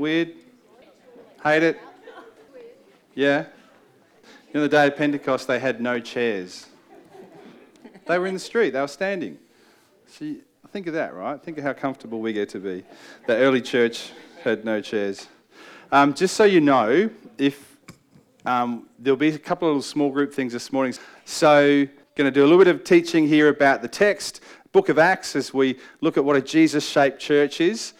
Weird? 0.00 0.32
Hate 1.44 1.62
it? 1.62 1.78
Yeah? 3.14 3.44
You 4.48 4.54
know, 4.54 4.60
the 4.62 4.68
day 4.70 4.86
of 4.86 4.96
Pentecost, 4.96 5.46
they 5.46 5.58
had 5.58 5.82
no 5.82 6.00
chairs. 6.00 6.68
They 8.06 8.18
were 8.18 8.26
in 8.26 8.32
the 8.32 8.40
street, 8.40 8.70
they 8.70 8.80
were 8.80 8.88
standing. 8.88 9.36
See, 10.06 10.40
think 10.70 10.86
of 10.86 10.94
that, 10.94 11.12
right? 11.12 11.38
Think 11.42 11.58
of 11.58 11.64
how 11.64 11.74
comfortable 11.74 12.22
we 12.22 12.32
get 12.32 12.48
to 12.48 12.58
be. 12.58 12.82
The 13.26 13.36
early 13.36 13.60
church 13.60 14.12
had 14.42 14.64
no 14.64 14.80
chairs. 14.80 15.28
Um, 15.92 16.14
just 16.14 16.34
so 16.34 16.44
you 16.44 16.62
know, 16.62 17.10
if 17.36 17.76
um, 18.46 18.88
there'll 18.98 19.18
be 19.18 19.28
a 19.28 19.38
couple 19.38 19.76
of 19.76 19.84
small 19.84 20.10
group 20.10 20.32
things 20.32 20.54
this 20.54 20.72
morning. 20.72 20.94
So, 21.26 21.86
going 22.14 22.24
to 22.24 22.30
do 22.30 22.40
a 22.40 22.48
little 22.48 22.64
bit 22.64 22.74
of 22.74 22.84
teaching 22.84 23.28
here 23.28 23.48
about 23.48 23.82
the 23.82 23.88
text, 23.88 24.40
Book 24.72 24.88
of 24.88 24.98
Acts, 24.98 25.36
as 25.36 25.52
we 25.52 25.78
look 26.00 26.16
at 26.16 26.24
what 26.24 26.36
a 26.36 26.40
Jesus-shaped 26.40 27.20
church 27.20 27.60
is. 27.60 27.92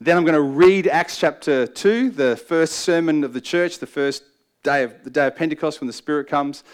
Then 0.00 0.16
I'm 0.16 0.24
going 0.24 0.34
to 0.34 0.40
read 0.40 0.88
Acts 0.88 1.18
chapter 1.18 1.68
2, 1.68 2.10
the 2.10 2.36
first 2.36 2.80
sermon 2.80 3.22
of 3.22 3.32
the 3.32 3.40
church, 3.40 3.78
the 3.78 3.86
first 3.86 4.24
day 4.64 4.82
of 4.82 5.04
the 5.04 5.08
day 5.08 5.28
of 5.28 5.36
Pentecost 5.36 5.80
when 5.80 5.86
the 5.86 5.92
Spirit 5.92 6.26
comes. 6.26 6.64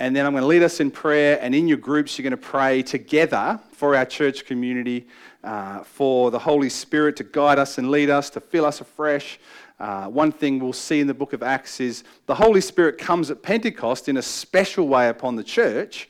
And 0.00 0.16
then 0.16 0.26
I'm 0.26 0.32
going 0.32 0.42
to 0.42 0.48
lead 0.48 0.64
us 0.64 0.80
in 0.80 0.90
prayer, 0.90 1.38
and 1.40 1.54
in 1.54 1.68
your 1.68 1.76
groups, 1.76 2.18
you're 2.18 2.24
going 2.24 2.32
to 2.32 2.36
pray 2.36 2.82
together 2.82 3.60
for 3.70 3.94
our 3.94 4.04
church 4.04 4.46
community, 4.46 5.06
uh, 5.44 5.84
for 5.84 6.32
the 6.32 6.40
Holy 6.40 6.68
Spirit 6.68 7.14
to 7.16 7.24
guide 7.24 7.60
us 7.60 7.78
and 7.78 7.88
lead 7.92 8.10
us, 8.10 8.30
to 8.30 8.40
fill 8.40 8.66
us 8.66 8.80
afresh. 8.80 9.38
Uh, 9.78 10.08
one 10.08 10.32
thing 10.32 10.58
we'll 10.58 10.72
see 10.72 10.98
in 10.98 11.06
the 11.06 11.14
book 11.14 11.32
of 11.32 11.44
Acts 11.44 11.78
is 11.78 12.02
the 12.26 12.34
Holy 12.34 12.60
Spirit 12.60 12.98
comes 12.98 13.30
at 13.30 13.44
Pentecost 13.44 14.08
in 14.08 14.16
a 14.16 14.22
special 14.22 14.88
way 14.88 15.08
upon 15.08 15.36
the 15.36 15.44
church. 15.44 16.08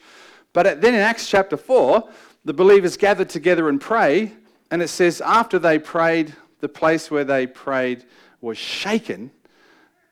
But 0.54 0.80
then 0.80 0.94
in 0.94 1.00
Acts 1.00 1.28
chapter 1.28 1.58
4, 1.58 2.08
the 2.46 2.54
believers 2.54 2.96
gathered 2.96 3.28
together 3.28 3.68
and 3.68 3.78
pray, 3.78 4.32
and 4.70 4.80
it 4.80 4.88
says, 4.88 5.20
after 5.20 5.58
they 5.58 5.78
prayed, 5.78 6.34
the 6.66 6.72
place 6.72 7.12
where 7.12 7.22
they 7.22 7.46
prayed 7.46 8.04
was 8.40 8.58
shaken, 8.58 9.30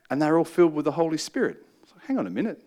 and 0.09 0.21
they 0.21 0.31
were 0.31 0.37
all 0.37 0.45
filled 0.45 0.73
with 0.73 0.85
the 0.85 0.91
Holy 0.93 1.17
Spirit. 1.17 1.57
So, 1.85 1.95
hang 2.07 2.17
on 2.17 2.27
a 2.27 2.29
minute. 2.29 2.61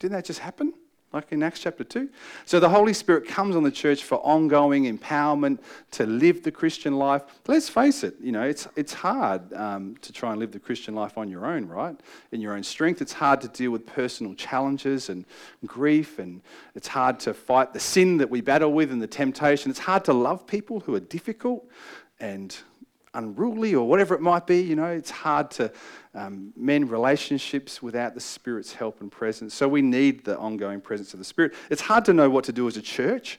Didn't 0.00 0.14
that 0.14 0.24
just 0.24 0.40
happen? 0.40 0.72
Like 1.12 1.30
in 1.30 1.44
Acts 1.44 1.60
chapter 1.60 1.84
2? 1.84 2.08
So 2.44 2.58
the 2.58 2.68
Holy 2.68 2.92
Spirit 2.92 3.28
comes 3.28 3.54
on 3.54 3.62
the 3.62 3.70
church 3.70 4.02
for 4.02 4.18
ongoing 4.18 4.84
empowerment 4.84 5.60
to 5.92 6.06
live 6.06 6.42
the 6.42 6.50
Christian 6.50 6.96
life. 6.96 7.22
Let's 7.46 7.68
face 7.68 8.02
it, 8.02 8.14
you 8.20 8.32
know, 8.32 8.42
it's, 8.42 8.66
it's 8.74 8.92
hard 8.92 9.52
um, 9.52 9.96
to 10.02 10.12
try 10.12 10.30
and 10.30 10.40
live 10.40 10.50
the 10.50 10.58
Christian 10.58 10.96
life 10.96 11.16
on 11.16 11.28
your 11.28 11.46
own, 11.46 11.66
right? 11.66 11.96
In 12.32 12.40
your 12.40 12.54
own 12.54 12.64
strength. 12.64 13.00
It's 13.00 13.12
hard 13.12 13.40
to 13.42 13.48
deal 13.48 13.70
with 13.70 13.86
personal 13.86 14.34
challenges 14.34 15.08
and 15.08 15.24
grief, 15.66 16.18
and 16.18 16.40
it's 16.74 16.88
hard 16.88 17.20
to 17.20 17.34
fight 17.34 17.74
the 17.74 17.80
sin 17.80 18.16
that 18.18 18.30
we 18.30 18.40
battle 18.40 18.72
with 18.72 18.90
and 18.90 19.00
the 19.00 19.08
temptation. 19.08 19.70
It's 19.70 19.80
hard 19.80 20.04
to 20.06 20.12
love 20.12 20.48
people 20.48 20.80
who 20.80 20.96
are 20.96 21.00
difficult 21.00 21.68
and 22.20 22.56
unruly 23.14 23.74
or 23.74 23.86
whatever 23.86 24.14
it 24.14 24.20
might 24.20 24.46
be. 24.46 24.60
You 24.60 24.76
know, 24.76 24.86
it's 24.86 25.10
hard 25.10 25.50
to 25.52 25.72
um, 26.14 26.52
mend 26.56 26.90
relationships 26.90 27.82
without 27.82 28.14
the 28.14 28.20
Spirit's 28.20 28.72
help 28.72 29.00
and 29.00 29.10
presence. 29.10 29.54
So 29.54 29.68
we 29.68 29.82
need 29.82 30.24
the 30.24 30.38
ongoing 30.38 30.80
presence 30.80 31.12
of 31.12 31.18
the 31.18 31.24
Spirit. 31.24 31.54
It's 31.70 31.82
hard 31.82 32.04
to 32.06 32.12
know 32.12 32.30
what 32.30 32.44
to 32.44 32.52
do 32.52 32.66
as 32.68 32.76
a 32.76 32.82
church 32.82 33.38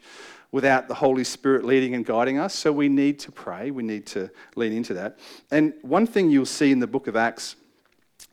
without 0.52 0.88
the 0.88 0.94
Holy 0.94 1.23
Spirit 1.23 1.63
leading 1.63 1.95
and 1.95 2.05
guiding 2.05 2.38
us. 2.38 2.53
So 2.53 2.72
we 2.72 2.89
need 2.89 3.19
to 3.19 3.31
pray. 3.31 3.72
We 3.72 3.83
need 3.83 4.05
to 4.08 4.30
lean 4.55 4.73
into 4.73 4.94
that. 4.95 5.17
And 5.50 5.73
one 5.81 6.06
thing 6.06 6.30
you'll 6.30 6.45
see 6.45 6.72
in 6.72 6.80
the 6.80 6.88
book 6.88 7.08
of 7.08 7.16
Acts. 7.16 7.56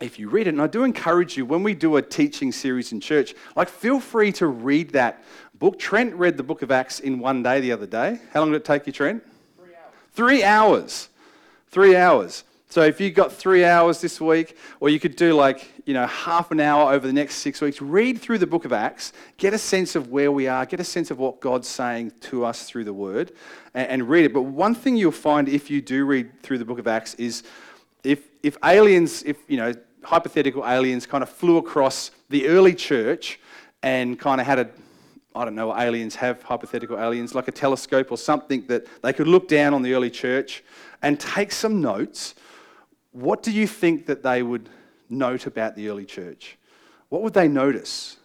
If 0.01 0.19
you 0.19 0.29
read 0.29 0.47
it, 0.47 0.51
and 0.51 0.61
I 0.61 0.67
do 0.67 0.85
encourage 0.85 1.37
you 1.37 1.47
when 1.47 1.63
we 1.63 1.75
do 1.75 1.97
a 1.97 2.03
teaching 2.03 2.53
series 2.53 2.93
in 2.93 3.01
church, 3.01 3.35
like 3.57 3.69
feel 3.69 4.01
free 4.01 4.31
to 4.33 4.47
read 4.47 4.91
that 4.91 5.25
book. 5.59 5.79
Trent 5.79 6.15
read 6.15 6.37
the 6.37 6.43
book 6.43 6.63
of 6.63 6.71
Acts 6.71 7.01
in 7.01 7.19
one 7.19 7.43
day 7.43 7.61
the 7.61 7.73
other 7.73 7.87
day. 7.87 8.21
How 8.33 8.41
long 8.41 8.53
did 8.53 8.59
it 8.59 8.65
take 8.65 8.87
you, 8.87 8.93
Trent? 8.93 9.25
Three 9.57 9.75
hours. 9.75 10.13
Three 10.13 10.45
hours. 10.45 11.09
Three 11.71 11.97
hours. 11.97 12.45
So 12.71 12.83
if 12.83 13.01
you've 13.01 13.15
got 13.15 13.33
three 13.33 13.65
hours 13.65 14.03
this 14.03 14.21
week, 14.21 14.57
or 14.81 14.91
you 14.91 15.01
could 15.01 15.17
do 15.17 15.33
like, 15.33 15.73
you 15.87 15.95
know, 15.95 16.07
half 16.07 16.51
an 16.51 16.61
hour 16.61 16.93
over 16.93 17.07
the 17.07 17.13
next 17.15 17.37
six 17.37 17.63
weeks, 17.63 17.81
read 17.81 18.21
through 18.21 18.39
the 18.39 18.47
book 18.47 18.67
of 18.67 18.75
Acts, 18.75 19.15
get 19.39 19.55
a 19.55 19.59
sense 19.59 19.95
of 19.95 20.09
where 20.09 20.31
we 20.31 20.49
are, 20.49 20.67
get 20.67 20.79
a 20.79 20.85
sense 20.85 21.11
of 21.11 21.19
what 21.19 21.41
God's 21.41 21.67
saying 21.67 22.13
to 22.23 22.45
us 22.45 22.65
through 22.65 22.85
the 22.85 22.93
word, 22.93 23.33
and, 23.73 23.89
and 23.89 24.09
read 24.09 24.27
it. 24.27 24.35
But 24.35 24.43
one 24.43 24.75
thing 24.75 24.97
you'll 24.97 25.13
find 25.13 25.49
if 25.49 25.71
you 25.71 25.81
do 25.81 26.05
read 26.05 26.43
through 26.43 26.59
the 26.59 26.67
book 26.67 26.79
of 26.79 26.87
Acts 26.87 27.15
is 27.15 27.43
if, 28.05 28.29
if 28.43 28.59
aliens, 28.63 29.23
if, 29.23 29.39
you 29.49 29.57
know, 29.57 29.73
hypothetical 30.03 30.67
aliens 30.67 31.07
kind 31.07 31.23
of 31.23 31.31
flew 31.31 31.57
across 31.57 32.11
the 32.29 32.49
early 32.49 32.75
church 32.75 33.41
and 33.83 34.19
kind 34.19 34.41
of 34.43 34.47
had 34.47 34.59
a 34.59 34.69
I 35.39 35.45
don't 35.45 35.55
know, 35.55 35.73
aliens 35.79 36.17
have 36.17 36.43
hypothetical 36.43 36.99
aliens, 36.99 37.33
like 37.33 37.47
a 37.47 37.53
telescope 37.53 38.11
or 38.11 38.19
something 38.19 38.67
that 38.67 38.87
they 39.03 39.13
could 39.13 39.29
look 39.29 39.47
down 39.47 39.73
on 39.73 39.83
the 39.83 39.95
early 39.95 40.11
church 40.11 40.65
and 41.01 41.19
take 41.21 41.53
some 41.53 41.81
notes, 41.81 42.35
what 43.13 43.45
do 43.45 43.53
you 43.53 43.69
think 43.69 44.07
that 44.07 44.25
they 44.25 44.43
would 44.43 44.69
note 45.09 45.47
about 45.47 45.77
the 45.77 45.89
early 45.89 46.05
church? 46.05 46.59
What 47.09 47.23
would 47.23 47.35
they 47.35 47.47
notice 47.47 48.17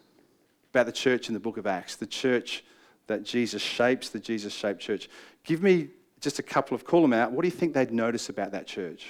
about 0.71 0.87
the 0.87 0.91
church 0.91 1.27
in 1.27 1.35
the 1.35 1.39
book 1.39 1.57
of 1.57 1.67
Acts, 1.67 1.95
the 1.97 2.07
church 2.07 2.63
that 3.05 3.23
Jesus 3.23 3.61
shapes, 3.61 4.09
the 4.09 4.19
Jesus 4.19 4.51
shaped 4.51 4.79
church? 4.79 5.07
Give 5.43 5.61
me 5.61 5.89
just 6.19 6.39
a 6.39 6.43
couple 6.43 6.73
of, 6.73 6.83
call 6.83 7.03
them 7.03 7.13
out. 7.13 7.31
What 7.31 7.43
do 7.43 7.47
you 7.47 7.53
think 7.55 7.75
they'd 7.75 7.91
notice 7.91 8.29
about 8.29 8.53
that 8.53 8.65
church? 8.65 9.05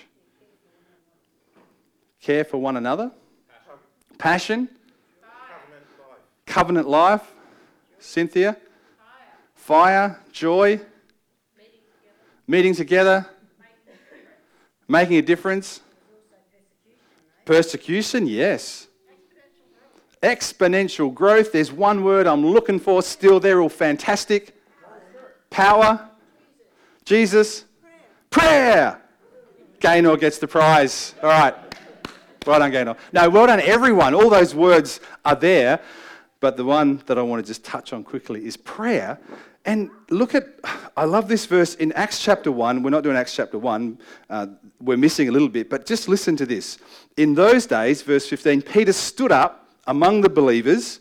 Care 2.20 2.44
for 2.44 2.58
one 2.58 2.76
another? 2.76 3.12
Passion? 4.18 4.68
Covenant 5.22 5.86
life. 6.00 6.20
Covenant 6.46 6.88
life? 6.90 7.34
Cynthia? 8.04 8.58
Fire? 9.56 10.20
Joy? 10.32 10.80
Meeting 12.46 12.76
together? 12.76 13.26
Making 14.88 15.18
a 15.18 15.22
difference? 15.22 15.80
Persecution, 17.46 18.28
yes. 18.28 18.88
Exponential 20.22 21.14
growth. 21.14 21.54
There's 21.54 21.72
one 21.72 22.04
word 22.04 22.28
I'm 22.28 22.46
looking 22.46 22.80
for 22.80 23.02
still. 23.02 23.40
They're 23.40 23.62
all 23.62 23.70
fantastic. 23.70 24.54
Power. 25.50 26.10
Jesus. 27.06 27.66
Prayer. 28.30 29.02
Gaynor 29.80 30.18
gets 30.18 30.38
the 30.40 30.48
prize. 30.48 31.16
All 31.24 31.30
right. 31.30 31.56
Well 32.46 32.60
done, 32.60 32.72
Gaynor. 32.72 32.98
No, 33.14 33.30
well 33.30 33.48
done, 33.48 33.62
everyone. 33.62 34.14
All 34.14 34.30
those 34.30 34.54
words 34.54 35.00
are 35.24 35.36
there. 35.36 35.80
But 36.44 36.58
the 36.58 36.66
one 36.66 37.02
that 37.06 37.18
I 37.18 37.22
want 37.22 37.42
to 37.42 37.48
just 37.48 37.64
touch 37.64 37.94
on 37.94 38.04
quickly 38.04 38.46
is 38.46 38.58
prayer. 38.58 39.18
And 39.64 39.90
look 40.10 40.36
at, 40.36 40.46
I 40.98 41.06
love 41.06 41.30
this 41.30 41.46
verse 41.46 41.76
in 41.76 41.94
Acts 41.94 42.22
chapter 42.22 42.52
1. 42.52 42.84
We're 42.84 42.90
not 42.90 43.02
doing 43.02 43.16
Acts 43.16 43.34
chapter 43.34 43.58
1, 43.58 43.98
uh, 44.30 44.48
we're 44.82 44.98
missing 44.98 45.30
a 45.30 45.32
little 45.32 45.48
bit, 45.48 45.70
but 45.70 45.86
just 45.86 46.10
listen 46.10 46.36
to 46.36 46.46
this. 46.46 46.80
In 47.16 47.34
those 47.34 47.66
days, 47.66 48.02
verse 48.02 48.28
15, 48.28 48.62
Peter 48.62 48.92
stood 48.92 49.32
up 49.32 49.70
among 49.88 50.20
the 50.20 50.28
believers, 50.28 51.00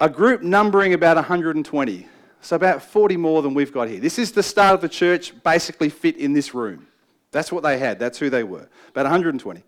a 0.00 0.08
group 0.08 0.40
numbering 0.40 0.94
about 0.94 1.16
120. 1.16 2.06
So 2.40 2.56
about 2.56 2.82
40 2.82 3.18
more 3.18 3.42
than 3.42 3.52
we've 3.52 3.74
got 3.74 3.86
here. 3.86 4.00
This 4.00 4.18
is 4.18 4.32
the 4.32 4.42
start 4.42 4.72
of 4.72 4.80
the 4.80 4.88
church, 4.88 5.34
basically 5.42 5.90
fit 5.90 6.16
in 6.16 6.32
this 6.32 6.54
room. 6.54 6.86
That's 7.32 7.52
what 7.52 7.62
they 7.62 7.76
had, 7.78 7.98
that's 7.98 8.16
who 8.16 8.30
they 8.30 8.44
were. 8.44 8.66
About 8.88 9.04
120. 9.04 9.62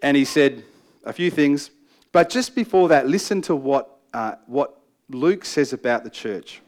And 0.00 0.16
he 0.16 0.24
said 0.24 0.64
a 1.04 1.12
few 1.12 1.30
things, 1.30 1.68
but 2.10 2.30
just 2.30 2.54
before 2.54 2.88
that, 2.88 3.06
listen 3.06 3.42
to 3.42 3.54
what, 3.54 3.93
uh, 4.14 4.36
what 4.46 4.80
Luke 5.10 5.44
says 5.44 5.72
about 5.72 6.04
the 6.04 6.10
church. 6.10 6.62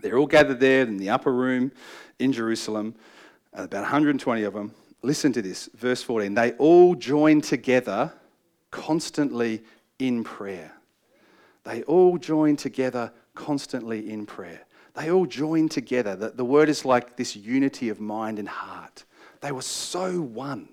They're 0.00 0.18
all 0.18 0.26
gathered 0.26 0.58
there 0.58 0.82
in 0.82 0.96
the 0.96 1.10
upper 1.10 1.32
room 1.32 1.70
in 2.18 2.32
Jerusalem, 2.32 2.94
about 3.52 3.82
120 3.82 4.42
of 4.42 4.54
them. 4.54 4.74
Listen 5.02 5.32
to 5.34 5.42
this, 5.42 5.68
verse 5.74 6.02
14. 6.02 6.34
They 6.34 6.52
all 6.52 6.94
joined 6.94 7.44
together 7.44 8.12
constantly 8.70 9.62
in 9.98 10.24
prayer. 10.24 10.72
They 11.64 11.82
all 11.82 12.18
joined 12.18 12.58
together 12.58 13.12
constantly 13.34 14.10
in 14.10 14.26
prayer. 14.26 14.62
They 14.94 15.10
all 15.10 15.26
joined 15.26 15.70
together. 15.70 16.16
The, 16.16 16.30
the 16.30 16.44
word 16.44 16.68
is 16.68 16.84
like 16.84 17.16
this 17.16 17.36
unity 17.36 17.88
of 17.90 18.00
mind 18.00 18.38
and 18.38 18.48
heart. 18.48 19.04
They 19.40 19.52
were 19.52 19.62
so 19.62 20.20
one. 20.20 20.68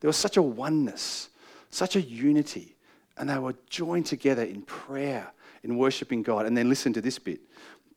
There 0.00 0.08
was 0.08 0.16
such 0.16 0.36
a 0.36 0.42
oneness, 0.42 1.28
such 1.70 1.96
a 1.96 2.00
unity. 2.00 2.73
And 3.16 3.28
they 3.28 3.38
were 3.38 3.54
joined 3.70 4.06
together 4.06 4.42
in 4.42 4.62
prayer, 4.62 5.32
in 5.62 5.76
worshiping 5.76 6.22
God. 6.22 6.46
And 6.46 6.56
then 6.56 6.68
listen 6.68 6.92
to 6.94 7.00
this 7.00 7.18
bit. 7.18 7.40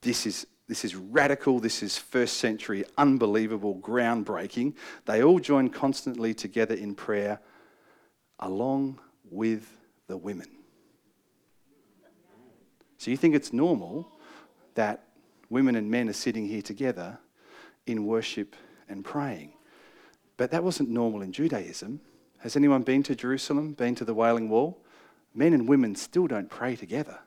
This 0.01 0.25
is 0.25 0.45
this 0.67 0.83
is 0.83 0.95
radical, 0.95 1.59
this 1.59 1.81
is 1.81 1.97
first 1.97 2.37
century, 2.37 2.83
unbelievable, 2.97 3.75
groundbreaking. 3.75 4.75
They 5.05 5.23
all 5.23 5.39
joined 5.39 5.73
constantly 5.73 6.33
together 6.33 6.75
in 6.75 6.93
prayer 6.93 7.39
along 8.39 8.99
with 9.29 9.65
the 10.07 10.17
women. 10.17 10.47
So 12.97 13.11
you 13.11 13.17
think 13.17 13.33
it's 13.33 13.53
normal 13.53 14.11
that 14.73 15.05
women 15.49 15.75
and 15.75 15.89
men 15.89 16.09
are 16.09 16.13
sitting 16.13 16.45
here 16.45 16.61
together 16.61 17.17
in 17.85 18.05
worship 18.05 18.55
and 18.89 19.05
praying. 19.05 19.53
But 20.35 20.51
that 20.51 20.63
wasn't 20.63 20.89
normal 20.89 21.21
in 21.21 21.31
Judaism. 21.31 22.01
Has 22.39 22.55
anyone 22.55 22.83
been 22.83 23.03
to 23.03 23.15
Jerusalem, 23.15 23.73
been 23.73 23.95
to 23.95 24.05
the 24.05 24.13
Wailing 24.13 24.49
Wall? 24.49 24.83
Men 25.37 25.53
and 25.53 25.69
women 25.69 25.95
still 25.95 26.25
don't 26.25 26.49
pray 26.49 26.75
together. 26.75 27.19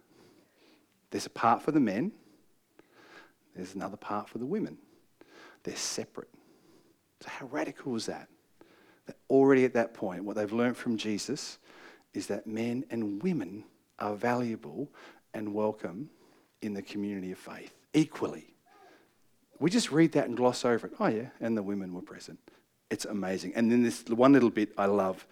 There's 1.10 1.26
a 1.26 1.30
part 1.30 1.62
for 1.62 1.70
the 1.70 1.78
men, 1.78 2.10
there's 3.54 3.74
another 3.74 3.96
part 3.96 4.28
for 4.28 4.38
the 4.38 4.46
women. 4.46 4.78
They're 5.62 5.76
separate. 5.76 6.28
So, 7.20 7.28
how 7.28 7.46
radical 7.46 7.94
is 7.94 8.06
that? 8.06 8.28
That 9.06 9.16
already 9.28 9.64
at 9.64 9.74
that 9.74 9.94
point, 9.94 10.24
what 10.24 10.34
they've 10.34 10.52
learned 10.52 10.76
from 10.76 10.96
Jesus 10.96 11.58
is 12.12 12.26
that 12.26 12.48
men 12.48 12.84
and 12.90 13.22
women 13.22 13.62
are 14.00 14.14
valuable 14.16 14.90
and 15.32 15.54
welcome 15.54 16.10
in 16.62 16.74
the 16.74 16.82
community 16.82 17.30
of 17.30 17.38
faith 17.38 17.74
equally. 17.94 18.54
We 19.60 19.70
just 19.70 19.92
read 19.92 20.12
that 20.12 20.26
and 20.26 20.36
gloss 20.36 20.64
over 20.64 20.88
it. 20.88 20.94
Oh, 20.98 21.06
yeah, 21.06 21.28
and 21.40 21.56
the 21.56 21.62
women 21.62 21.94
were 21.94 22.02
present. 22.02 22.40
It's 22.90 23.04
amazing. 23.04 23.52
And 23.54 23.70
then 23.70 23.84
this 23.84 24.04
one 24.06 24.32
little 24.32 24.50
bit 24.50 24.72
I 24.76 24.86
love. 24.86 25.24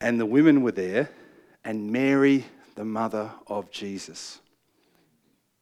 And 0.00 0.18
the 0.18 0.26
women 0.26 0.62
were 0.62 0.72
there, 0.72 1.10
and 1.68 1.92
Mary, 1.92 2.46
the 2.76 2.84
mother 2.86 3.30
of 3.46 3.70
Jesus, 3.70 4.40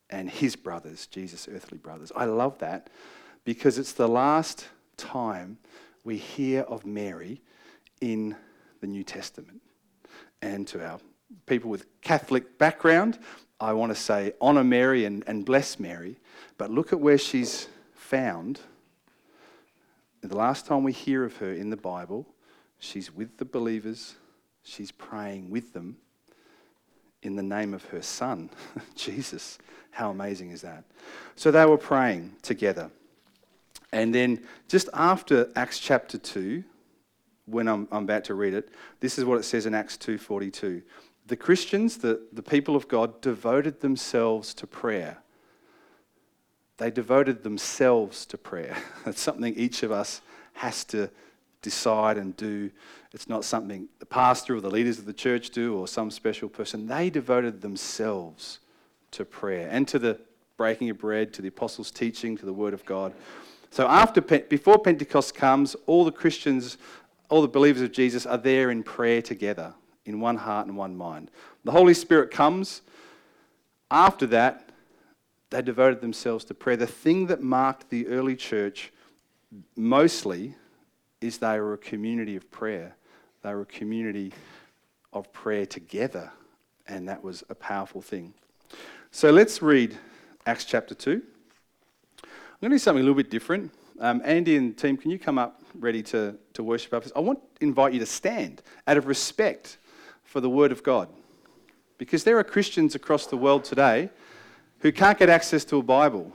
and 0.09 0.31
his 0.31 0.55
brothers, 0.55 1.09
Jesus' 1.09 1.49
earthly 1.53 1.79
brothers. 1.79 2.13
I 2.15 2.27
love 2.27 2.61
that 2.61 2.91
because 3.43 3.77
it's 3.77 3.91
the 3.91 4.07
last 4.07 4.69
time 4.97 5.59
we 6.05 6.17
hear 6.17 6.61
of 6.63 6.87
Mary 6.87 7.43
in 8.01 8.37
the 8.81 8.87
New 8.87 9.03
Testament. 9.03 9.61
And 10.41 10.65
to 10.69 10.87
our 10.87 11.01
people 11.47 11.71
with 11.71 11.87
Catholic 12.03 12.57
background, 12.57 13.19
I 13.59 13.73
want 13.73 13.91
to 13.91 14.01
say 14.01 14.33
honour 14.41 14.63
Mary 14.63 15.07
and, 15.07 15.25
and 15.27 15.45
bless 15.45 15.81
Mary, 15.81 16.21
but 16.57 16.71
look 16.71 16.93
at 16.93 17.01
where 17.01 17.19
she's 17.19 17.67
found. 17.97 18.61
The 20.21 20.37
last 20.37 20.67
time 20.67 20.85
we 20.85 20.93
hear 20.93 21.25
of 21.25 21.39
her 21.39 21.53
in 21.53 21.71
the 21.71 21.77
Bible, 21.77 22.29
she's 22.79 23.13
with 23.13 23.39
the 23.39 23.45
believers, 23.45 24.15
she's 24.67 24.91
praying 24.91 25.49
with 25.49 25.73
them 25.73 25.97
in 27.23 27.37
the 27.37 27.43
name 27.43 27.73
of 27.73 27.85
her 27.87 28.03
son, 28.03 28.51
Jesus. 28.95 29.59
How 29.91 30.11
amazing 30.11 30.51
is 30.51 30.61
that? 30.63 30.85
So 31.37 31.51
they 31.51 31.65
were 31.65 31.79
praying 31.79 32.35
together. 32.43 32.91
And 33.93 34.15
then 34.15 34.43
just 34.69 34.89
after 34.93 35.51
Acts 35.57 35.79
chapter 35.79 36.19
2, 36.19 36.63
when 37.47 37.69
I'm, 37.69 37.89
I'm 37.93 38.03
about 38.03 38.25
to 38.25 38.35
read 38.35 38.53
it, 38.53 38.69
this 39.01 39.19
is 39.19 39.25
what 39.25 39.39
it 39.39 39.45
says 39.45 39.67
in 39.67 39.75
Acts 39.75 39.97
2.42. 39.97 40.83
The 41.29 41.37
Christians, 41.37 41.97
the, 41.99 42.21
the 42.33 42.43
people 42.43 42.77
of 42.77 42.89
God, 42.89 43.21
devoted 43.21 43.81
themselves 43.81 44.53
to 44.55 44.67
prayer. 44.67 45.19
They 46.79 46.91
devoted 46.91 47.43
themselves 47.43 48.27
to 48.27 48.39
prayer. 48.39 48.77
That's 49.05 49.21
something 49.21 49.55
each 49.55 49.83
of 49.83 49.93
us 49.93 50.21
has 50.55 50.85
to 50.87 51.09
decide 51.63 52.19
and 52.19 52.37
do. 52.37 52.71
It's 53.17 53.31
not 53.31 53.47
something 53.47 53.89
the 53.99 54.05
pastor 54.05 54.57
or 54.57 54.61
the 54.61 54.69
leaders 54.71 54.99
of 54.99 55.07
the 55.07 55.13
church 55.15 55.49
do 55.49 55.75
or 55.75 55.89
some 55.89 56.11
special 56.11 56.51
person. 56.51 56.87
They 56.87 57.09
devoted 57.09 57.63
themselves 57.63 58.59
to 59.13 59.25
prayer 59.25 59.71
and 59.73 59.89
to 59.89 59.99
the 59.99 60.21
breaking 60.59 60.91
of 60.91 60.99
bread, 60.99 61.33
to 61.33 61.41
the 61.41 61.49
apostles' 61.49 61.91
teaching, 61.91 62.37
to 62.37 62.45
the 62.45 62.53
word 62.53 62.75
of 62.75 62.85
God. 62.85 63.15
So 63.71 63.89
after 63.89 64.21
before 64.21 64.79
Pentecost 64.79 65.35
comes, 65.35 65.75
all 65.87 66.05
the 66.05 66.13
Christians, 66.13 66.77
all 67.31 67.41
the 67.41 67.49
believers 67.49 67.81
of 67.81 67.91
Jesus 67.91 68.27
are 68.27 68.37
there 68.37 68.71
in 68.71 68.83
prayer 68.83 69.23
together, 69.23 69.73
in 70.05 70.21
one 70.21 70.37
heart 70.37 70.67
and 70.67 70.77
one 70.77 70.95
mind. 70.95 71.31
The 71.65 71.73
Holy 71.73 71.95
Spirit 71.95 72.31
comes. 72.31 72.83
After 73.91 74.27
that, 74.27 74.69
they 75.49 75.63
devoted 75.63 76.03
themselves 76.03 76.45
to 76.45 76.55
prayer. 76.55 76.77
The 76.77 76.87
thing 76.87 77.29
that 77.29 77.41
marked 77.41 77.89
the 77.89 78.09
early 78.09 78.37
church 78.37 78.93
mostly 79.75 80.55
is 81.23 81.39
they 81.39 81.59
were 81.59 81.73
a 81.73 81.79
community 81.79 82.37
of 82.37 82.51
prayer. 82.51 82.95
They 83.47 83.55
were 83.55 83.61
a 83.61 83.67
community 83.67 84.33
of 85.13 85.33
prayer 85.33 85.67
together, 85.67 86.33
and 86.89 87.09
that 87.09 87.23
was 87.23 87.45
a 87.49 87.55
powerful 87.55 88.03
thing. 88.03 88.35
So 89.13 89.31
let's 89.31 89.63
read 89.63 89.97
Acts 90.47 90.65
chapter 90.65 90.97
2. 90.97 91.13
I'm 91.13 92.29
going 92.61 92.71
to 92.73 92.75
do 92.75 92.79
something 92.81 93.03
a 93.03 93.05
little 93.05 93.15
bit 93.15 93.31
different. 93.31 93.71
Um, 94.01 94.21
Andy 94.25 94.57
and 94.57 94.77
team, 94.77 94.97
can 94.97 95.13
you 95.13 95.19
come 95.21 95.39
up 95.39 95.63
ready 95.79 96.03
to, 96.03 96.35
to 96.55 96.65
worship? 96.65 96.93
I 97.15 97.21
want 97.21 97.39
to 97.39 97.65
invite 97.65 97.93
you 97.93 98.01
to 98.01 98.07
stand 98.07 98.63
out 98.89 98.97
of 98.97 99.07
respect 99.07 99.79
for 100.25 100.41
the 100.41 100.51
Word 100.51 100.73
of 100.73 100.83
God. 100.83 101.09
Because 101.99 102.25
there 102.25 102.41
are 102.41 102.45
Christians 102.45 102.97
across 102.97 103.29
the 103.29 103.37
world 103.37 103.63
today 103.63 104.11
who 104.81 104.91
can't 104.91 105.17
get 105.17 105.29
access 105.29 105.65
to 105.67 105.77
a 105.77 105.85
Bible. 105.85 106.33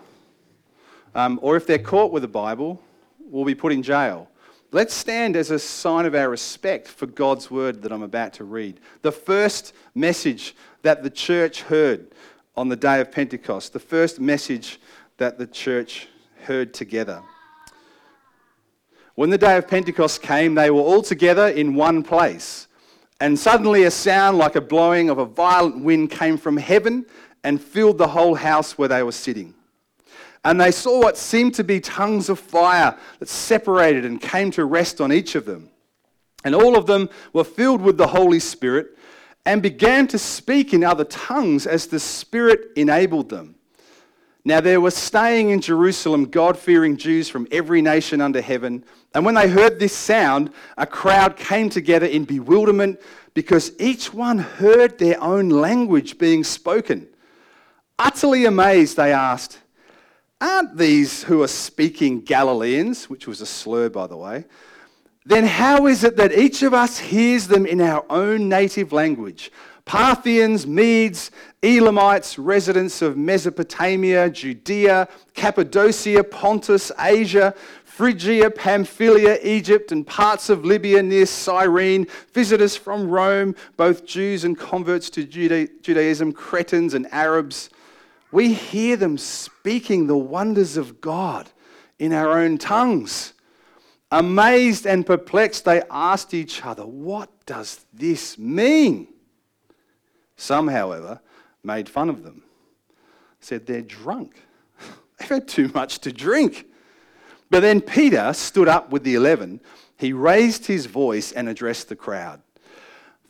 Um, 1.14 1.40
or 1.42 1.58
if 1.58 1.68
they're 1.68 1.78
caught 1.78 2.14
with 2.14 2.24
a 2.24 2.30
Bible, 2.30 2.82
will 3.20 3.44
be 3.44 3.54
put 3.54 3.74
in 3.74 3.84
jail. 3.84 4.30
Let's 4.74 4.94
stand 4.94 5.36
as 5.36 5.52
a 5.52 5.60
sign 5.60 6.06
of 6.06 6.16
our 6.16 6.30
respect 6.30 6.88
for 6.88 7.06
God's 7.06 7.52
word 7.52 7.82
that 7.82 7.92
I'm 7.92 8.04
about 8.04 8.34
to 8.34 8.46
read. 8.46 8.80
The 9.02 9.12
first 9.12 9.74
message 9.94 10.56
that 10.82 11.04
the 11.04 11.10
church 11.10 11.64
heard 11.64 12.08
on 12.56 12.70
the 12.70 12.78
day 12.78 13.02
of 13.02 13.12
Pentecost, 13.12 13.74
the 13.74 13.80
first 13.80 14.22
message 14.22 14.80
that 15.18 15.38
the 15.38 15.48
church 15.48 16.08
heard 16.44 16.74
together. 16.74 17.22
When 19.16 19.30
the 19.30 19.38
day 19.38 19.58
of 19.58 19.68
Pentecost 19.68 20.22
came, 20.22 20.56
they 20.56 20.72
were 20.72 20.82
all 20.82 21.02
together 21.02 21.50
in 21.50 21.76
one 21.76 22.02
place. 22.02 22.68
And 23.20 23.38
suddenly 23.38 23.84
a 23.84 23.92
sound 23.92 24.38
like 24.38 24.56
a 24.56 24.62
blowing 24.62 25.10
of 25.10 25.18
a 25.18 25.26
violent 25.26 25.84
wind 25.84 26.12
came 26.12 26.38
from 26.38 26.56
heaven 26.56 27.06
and 27.44 27.62
filled 27.62 27.98
the 27.98 28.08
whole 28.08 28.36
house 28.36 28.78
where 28.78 28.88
they 28.88 29.04
were 29.04 29.12
sitting. 29.12 29.54
And 30.44 30.60
they 30.60 30.72
saw 30.72 31.00
what 31.00 31.18
seemed 31.18 31.54
to 31.56 31.64
be 31.64 31.80
tongues 31.80 32.30
of 32.30 32.40
fire 32.40 32.98
that 33.20 33.30
separated 33.30 34.06
and 34.06 34.20
came 34.20 34.52
to 34.52 34.66
rest 34.66 35.00
on 35.00 35.14
each 35.14 35.36
of 35.36 35.46
them. 35.46 35.70
And 36.44 36.56
all 36.56 36.76
of 36.76 36.88
them 36.88 37.10
were 37.34 37.44
filled 37.44 37.82
with 37.82 37.98
the 37.98 38.08
Holy 38.08 38.40
Spirit 38.40 38.98
and 39.46 39.62
began 39.62 40.08
to 40.08 40.18
speak 40.18 40.74
in 40.74 40.84
other 40.84 41.04
tongues 41.04 41.68
as 41.68 41.88
the 41.88 42.00
Spirit 42.00 42.72
enabled 42.76 43.30
them. 43.30 43.56
Now 44.44 44.60
there 44.60 44.82
were 44.82 44.92
staying 44.92 45.52
in 45.52 45.62
Jerusalem 45.62 46.26
God 46.26 46.58
fearing 46.58 46.98
Jews 46.98 47.30
from 47.30 47.48
every 47.52 47.82
nation 47.82 48.22
under 48.22 48.42
heaven. 48.42 48.84
And 49.14 49.24
when 49.24 49.36
they 49.36 49.48
heard 49.48 49.80
this 49.80 49.96
sound, 49.96 50.52
a 50.78 50.88
crowd 50.88 51.38
came 51.38 51.70
together 51.70 52.08
in 52.08 52.26
bewilderment 52.26 53.00
because 53.36 53.74
each 53.80 54.14
one 54.14 54.40
heard 54.40 54.98
their 54.98 55.22
own 55.22 55.50
language 55.50 56.18
being 56.18 56.44
spoken. 56.44 57.08
Utterly 58.00 58.46
amazed, 58.46 58.98
they 58.98 59.14
asked, 59.14 59.60
Aren't 60.42 60.76
these 60.76 61.24
who 61.24 61.44
are 61.44 61.48
speaking 61.48 62.22
Galileans? 62.22 63.12
Which 63.12 63.28
was 63.28 63.42
a 63.42 63.46
slur, 63.46 63.90
by 63.90 64.08
the 64.08 64.18
way. 64.18 64.46
Then 65.24 65.46
how 65.46 65.86
is 65.86 66.04
it 66.04 66.18
that 66.18 66.34
each 66.34 66.64
of 66.64 66.74
us 66.74 66.98
hears 66.98 67.48
them 67.48 67.68
in 67.68 67.80
our 67.80 68.04
own 68.10 68.50
native 68.50 68.92
language? 68.92 69.52
Parthians, 69.86 70.66
Medes, 70.66 71.30
Elamites, 71.62 72.40
residents 72.40 73.04
of 73.04 73.18
Mesopotamia, 73.18 74.32
Judea, 74.32 75.08
Cappadocia, 75.36 76.24
Pontus, 76.24 76.92
Asia, 76.98 77.54
Phrygia, 77.84 78.50
Pamphylia, 78.50 79.38
Egypt, 79.44 79.92
and 79.92 80.08
parts 80.08 80.50
of 80.50 80.66
Libya 80.66 81.04
near 81.04 81.28
Cyrene, 81.28 82.08
visitors 82.34 82.76
from 82.76 83.10
Rome, 83.12 83.56
both 83.78 84.06
Jews 84.08 84.44
and 84.44 84.58
converts 84.58 85.12
to 85.12 85.24
Judaism, 85.24 86.32
Cretans 86.34 86.96
and 86.96 87.06
Arabs 87.14 87.70
we 88.32 88.54
hear 88.54 88.96
them 88.96 89.18
speaking 89.18 90.08
the 90.08 90.18
wonders 90.18 90.78
of 90.78 91.02
God 91.02 91.50
in 92.00 92.14
our 92.14 92.40
own 92.40 92.58
tongues. 92.58 93.34
Amazed 94.12 94.86
and 94.86 95.06
perplexed, 95.06 95.66
they 95.66 95.82
asked 95.90 96.34
each 96.34 96.66
other, 96.66 96.86
What 96.86 97.30
does 97.46 97.86
this 97.94 98.38
mean? 98.38 99.08
Some, 100.36 100.68
however, 100.68 101.22
made 101.64 101.88
fun 101.88 102.10
of 102.10 102.24
them, 102.24 102.44
said 103.40 103.66
they're 103.66 103.82
drunk. 103.82 104.36
They've 105.20 105.30
had 105.30 105.48
too 105.48 105.70
much 105.74 106.00
to 106.00 106.12
drink. 106.12 106.66
But 107.50 107.60
then 107.60 107.82
Peter 107.82 108.34
stood 108.34 108.68
up 108.68 108.92
with 108.92 109.04
the 109.04 109.16
eleven. 109.16 109.62
He 109.98 110.14
raised 110.14 110.66
his 110.66 110.88
voice 110.88 111.32
and 111.32 111.48
addressed 111.48 111.90
the 111.90 111.96
crowd 111.96 112.42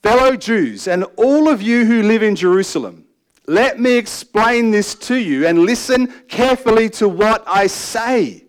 Fellow 0.02 0.36
Jews, 0.36 0.88
and 0.88 1.04
all 1.16 1.48
of 1.48 1.62
you 1.62 1.86
who 1.86 2.02
live 2.02 2.24
in 2.24 2.36
Jerusalem, 2.36 3.06
let 3.48 3.80
me 3.80 3.98
explain 3.98 4.72
this 4.72 4.96
to 4.96 5.16
you 5.16 5.48
and 5.48 5.60
listen 5.60 6.08
carefully 6.28 6.90
to 6.92 7.10
what 7.10 7.44
I 7.48 7.68
say. 7.68 8.46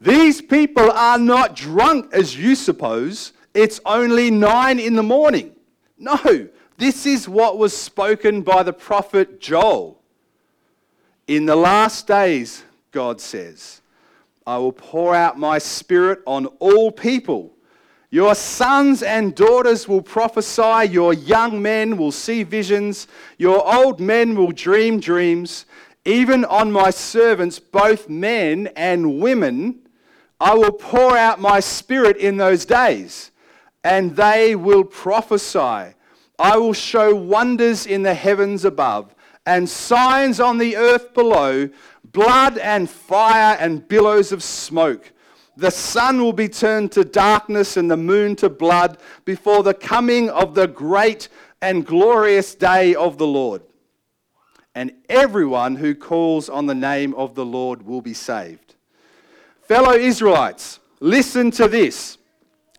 These 0.00 0.42
people 0.42 0.90
are 0.90 1.18
not 1.18 1.54
drunk 1.54 2.12
as 2.12 2.36
you 2.36 2.56
suppose. 2.56 3.32
It's 3.54 3.80
only 3.86 4.30
nine 4.30 4.80
in 4.80 4.94
the 4.96 5.02
morning. 5.02 5.54
No, 5.98 6.48
this 6.78 7.06
is 7.06 7.28
what 7.28 7.58
was 7.58 7.76
spoken 7.76 8.42
by 8.42 8.64
the 8.64 8.72
prophet 8.72 9.40
Joel. 9.40 10.00
In 11.28 11.46
the 11.46 11.54
last 11.54 12.08
days, 12.08 12.64
God 12.90 13.20
says, 13.20 13.80
I 14.44 14.58
will 14.58 14.72
pour 14.72 15.14
out 15.14 15.38
my 15.38 15.58
spirit 15.58 16.20
on 16.26 16.46
all 16.58 16.90
people. 16.90 17.52
Your 18.12 18.34
sons 18.34 19.02
and 19.02 19.34
daughters 19.34 19.88
will 19.88 20.02
prophesy, 20.02 20.92
your 20.92 21.14
young 21.14 21.62
men 21.62 21.96
will 21.96 22.12
see 22.12 22.42
visions, 22.42 23.08
your 23.38 23.66
old 23.74 24.00
men 24.00 24.36
will 24.36 24.52
dream 24.52 25.00
dreams. 25.00 25.64
Even 26.04 26.44
on 26.44 26.70
my 26.70 26.90
servants, 26.90 27.58
both 27.58 28.10
men 28.10 28.68
and 28.76 29.18
women, 29.18 29.88
I 30.38 30.52
will 30.52 30.72
pour 30.72 31.16
out 31.16 31.40
my 31.40 31.60
spirit 31.60 32.18
in 32.18 32.36
those 32.36 32.66
days, 32.66 33.30
and 33.82 34.14
they 34.14 34.56
will 34.56 34.84
prophesy. 34.84 35.94
I 36.38 36.58
will 36.58 36.74
show 36.74 37.14
wonders 37.14 37.86
in 37.86 38.02
the 38.02 38.12
heavens 38.12 38.66
above 38.66 39.14
and 39.46 39.66
signs 39.66 40.38
on 40.38 40.58
the 40.58 40.76
earth 40.76 41.14
below 41.14 41.70
blood 42.04 42.58
and 42.58 42.90
fire 42.90 43.56
and 43.58 43.88
billows 43.88 44.32
of 44.32 44.42
smoke. 44.42 45.11
The 45.56 45.70
sun 45.70 46.22
will 46.22 46.32
be 46.32 46.48
turned 46.48 46.92
to 46.92 47.04
darkness 47.04 47.76
and 47.76 47.90
the 47.90 47.96
moon 47.96 48.36
to 48.36 48.48
blood 48.48 48.98
before 49.24 49.62
the 49.62 49.74
coming 49.74 50.30
of 50.30 50.54
the 50.54 50.66
great 50.66 51.28
and 51.60 51.86
glorious 51.86 52.54
day 52.54 52.94
of 52.94 53.18
the 53.18 53.26
Lord. 53.26 53.62
And 54.74 54.92
everyone 55.08 55.76
who 55.76 55.94
calls 55.94 56.48
on 56.48 56.66
the 56.66 56.74
name 56.74 57.14
of 57.14 57.34
the 57.34 57.44
Lord 57.44 57.82
will 57.82 58.00
be 58.00 58.14
saved. 58.14 58.74
Fellow 59.62 59.92
Israelites, 59.92 60.80
listen 61.00 61.50
to 61.52 61.68
this. 61.68 62.16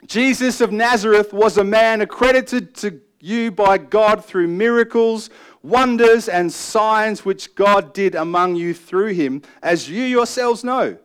Jesus 0.07 0.59
of 0.59 0.71
Nazareth 0.71 1.31
was 1.31 1.57
a 1.57 1.63
man 1.63 2.01
accredited 2.01 2.75
to 2.75 2.99
you 3.19 3.51
by 3.51 3.77
God 3.77 4.25
through 4.25 4.47
miracles, 4.47 5.29
wonders, 5.61 6.27
and 6.27 6.51
signs 6.51 7.23
which 7.23 7.55
God 7.55 7.93
did 7.93 8.15
among 8.15 8.55
you 8.55 8.73
through 8.73 9.13
him, 9.13 9.43
as 9.61 9.89
you 9.89 10.03
yourselves 10.03 10.63
know. 10.63 10.97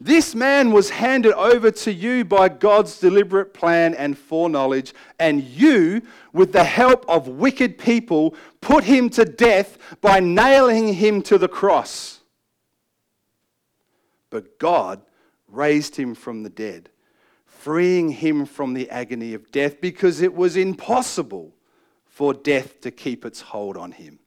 This 0.00 0.34
man 0.34 0.72
was 0.72 0.90
handed 0.90 1.32
over 1.32 1.70
to 1.70 1.92
you 1.92 2.24
by 2.24 2.50
God's 2.50 3.00
deliberate 3.00 3.54
plan 3.54 3.94
and 3.94 4.16
foreknowledge, 4.16 4.92
and 5.18 5.42
you, 5.42 6.02
with 6.34 6.52
the 6.52 6.64
help 6.64 7.06
of 7.08 7.28
wicked 7.28 7.78
people, 7.78 8.34
put 8.60 8.84
him 8.84 9.08
to 9.10 9.24
death 9.24 9.78
by 10.02 10.20
nailing 10.20 10.94
him 10.94 11.22
to 11.22 11.38
the 11.38 11.48
cross. 11.48 12.20
But 14.28 14.58
God 14.58 15.00
raised 15.48 15.96
him 15.96 16.14
from 16.14 16.42
the 16.42 16.50
dead, 16.50 16.90
freeing 17.46 18.10
him 18.10 18.44
from 18.44 18.74
the 18.74 18.90
agony 18.90 19.32
of 19.32 19.50
death 19.50 19.80
because 19.80 20.20
it 20.20 20.34
was 20.34 20.56
impossible 20.56 21.54
for 22.04 22.34
death 22.34 22.82
to 22.82 22.90
keep 22.90 23.24
its 23.24 23.40
hold 23.40 23.78
on 23.78 23.92
him. 23.92 24.18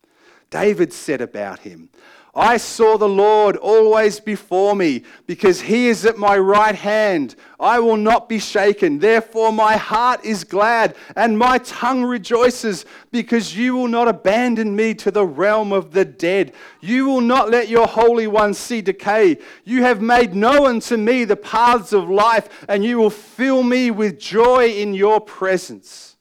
David 0.50 0.94
said 0.94 1.22
about 1.22 1.60
him, 1.60 1.90
I 2.36 2.58
saw 2.58 2.98
the 2.98 3.10
Lord 3.10 3.58
always 3.58 4.20
before 4.20 4.76
me, 4.76 5.04
because 5.26 5.62
he 5.62 5.88
is 5.88 6.06
at 6.06 6.18
my 6.18 6.38
right 6.38 6.76
hand. 6.76 7.36
I 7.60 7.80
will 7.80 7.98
not 7.98 8.30
be 8.30 8.38
shaken. 8.40 9.00
Therefore, 9.00 9.52
my 9.52 9.78
heart 9.78 10.24
is 10.24 10.44
glad, 10.44 10.96
and 11.16 11.38
my 11.38 11.58
tongue 11.58 12.04
rejoices, 12.04 12.86
because 13.12 13.58
you 13.58 13.76
will 13.76 13.88
not 13.88 14.08
abandon 14.08 14.76
me 14.76 14.94
to 14.96 15.12
the 15.12 15.26
realm 15.26 15.74
of 15.74 15.92
the 15.92 16.06
dead. 16.06 16.54
You 16.82 17.08
will 17.08 17.22
not 17.22 17.50
let 17.50 17.68
your 17.68 17.88
Holy 17.88 18.28
One 18.28 18.54
see 18.54 18.82
decay. 18.82 19.40
You 19.66 19.82
have 19.84 20.02
made 20.02 20.36
known 20.36 20.80
to 20.82 20.98
me 20.98 21.24
the 21.24 21.36
paths 21.36 21.94
of 21.94 22.10
life, 22.10 22.66
and 22.70 22.86
you 22.86 23.00
will 23.00 23.10
fill 23.10 23.64
me 23.64 23.90
with 23.90 24.20
joy 24.20 24.68
in 24.68 24.94
your 24.94 25.20
presence. 25.20 26.16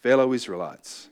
Fellow 0.00 0.32
Israelites, 0.32 1.07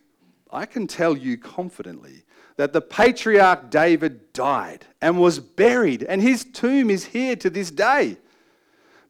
I 0.51 0.67
can 0.67 0.87
tell 0.87 1.17
you 1.17 1.37
confidently 1.37 2.25
that 2.57 2.73
the 2.73 2.81
patriarch 2.81 3.71
David 3.71 4.33
died 4.33 4.87
and 5.03 5.21
was 5.21 5.39
buried, 5.39 6.03
and 6.03 6.23
his 6.23 6.45
tomb 6.45 6.91
is 6.91 7.07
here 7.07 7.37
to 7.37 7.51
this 7.51 7.71
day. 7.71 8.17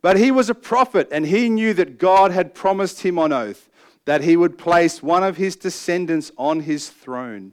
But 0.03 0.17
he 0.17 0.31
was 0.31 0.51
a 0.51 0.55
prophet, 0.55 1.09
and 1.13 1.27
he 1.27 1.49
knew 1.49 1.75
that 1.75 1.99
God 1.99 2.33
had 2.33 2.55
promised 2.55 3.03
him 3.03 3.19
on 3.19 3.33
oath 3.33 3.69
that 4.07 4.23
he 4.23 4.37
would 4.37 4.57
place 4.57 5.03
one 5.03 5.23
of 5.23 5.37
his 5.37 5.57
descendants 5.57 6.33
on 6.39 6.61
his 6.61 6.89
throne. 6.89 7.53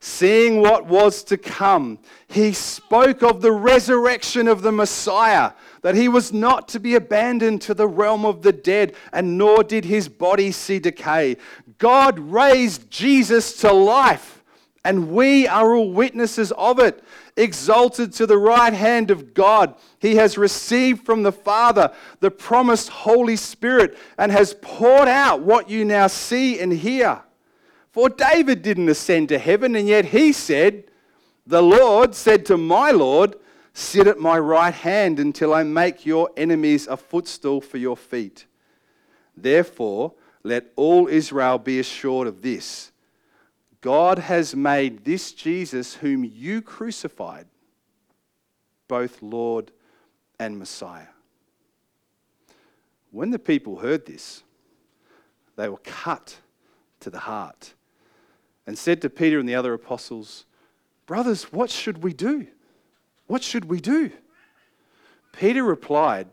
Seeing 0.00 0.60
what 0.60 0.86
was 0.86 1.22
to 1.24 1.36
come, 1.36 2.00
he 2.26 2.52
spoke 2.52 3.22
of 3.22 3.40
the 3.40 3.52
resurrection 3.52 4.48
of 4.48 4.62
the 4.62 4.72
Messiah, 4.72 5.52
that 5.82 5.94
he 5.94 6.08
was 6.08 6.32
not 6.32 6.66
to 6.68 6.80
be 6.80 6.96
abandoned 6.96 7.62
to 7.62 7.74
the 7.74 7.86
realm 7.86 8.24
of 8.24 8.42
the 8.42 8.52
dead, 8.52 8.96
and 9.12 9.38
nor 9.38 9.62
did 9.62 9.84
his 9.84 10.08
body 10.08 10.50
see 10.50 10.80
decay. 10.80 11.36
God 11.82 12.20
raised 12.20 12.88
Jesus 12.92 13.56
to 13.56 13.72
life 13.72 14.44
and 14.84 15.10
we 15.10 15.48
are 15.48 15.74
all 15.74 15.90
witnesses 15.90 16.52
of 16.52 16.78
it. 16.78 17.02
Exalted 17.36 18.12
to 18.12 18.24
the 18.24 18.38
right 18.38 18.72
hand 18.72 19.10
of 19.10 19.34
God, 19.34 19.74
he 19.98 20.14
has 20.14 20.38
received 20.38 21.04
from 21.04 21.24
the 21.24 21.32
Father 21.32 21.92
the 22.20 22.30
promised 22.30 22.88
Holy 22.88 23.34
Spirit 23.34 23.98
and 24.16 24.30
has 24.30 24.54
poured 24.62 25.08
out 25.08 25.42
what 25.42 25.68
you 25.68 25.84
now 25.84 26.06
see 26.06 26.60
and 26.60 26.72
hear. 26.72 27.20
For 27.90 28.08
David 28.08 28.62
didn't 28.62 28.88
ascend 28.88 29.30
to 29.30 29.38
heaven, 29.40 29.74
and 29.74 29.88
yet 29.88 30.04
he 30.04 30.32
said, 30.32 30.84
The 31.48 31.62
Lord 31.62 32.14
said 32.14 32.46
to 32.46 32.56
my 32.56 32.92
Lord, 32.92 33.34
Sit 33.74 34.06
at 34.06 34.20
my 34.20 34.38
right 34.38 34.72
hand 34.72 35.18
until 35.18 35.52
I 35.52 35.64
make 35.64 36.06
your 36.06 36.30
enemies 36.36 36.86
a 36.86 36.96
footstool 36.96 37.60
for 37.60 37.78
your 37.78 37.96
feet. 37.96 38.46
Therefore, 39.36 40.12
let 40.42 40.66
all 40.76 41.08
Israel 41.08 41.58
be 41.58 41.78
assured 41.78 42.26
of 42.26 42.42
this 42.42 42.92
God 43.80 44.20
has 44.20 44.54
made 44.54 45.04
this 45.04 45.32
Jesus, 45.32 45.94
whom 45.94 46.24
you 46.24 46.62
crucified, 46.62 47.46
both 48.86 49.20
Lord 49.20 49.72
and 50.38 50.56
Messiah. 50.56 51.08
When 53.10 53.30
the 53.30 53.40
people 53.40 53.76
heard 53.76 54.06
this, 54.06 54.44
they 55.56 55.68
were 55.68 55.80
cut 55.82 56.38
to 57.00 57.10
the 57.10 57.18
heart 57.18 57.74
and 58.66 58.78
said 58.78 59.02
to 59.02 59.10
Peter 59.10 59.40
and 59.40 59.48
the 59.48 59.56
other 59.56 59.74
apostles, 59.74 60.46
Brothers, 61.06 61.52
what 61.52 61.68
should 61.68 62.04
we 62.04 62.12
do? 62.12 62.46
What 63.26 63.42
should 63.42 63.64
we 63.64 63.80
do? 63.80 64.12
Peter 65.32 65.64
replied, 65.64 66.28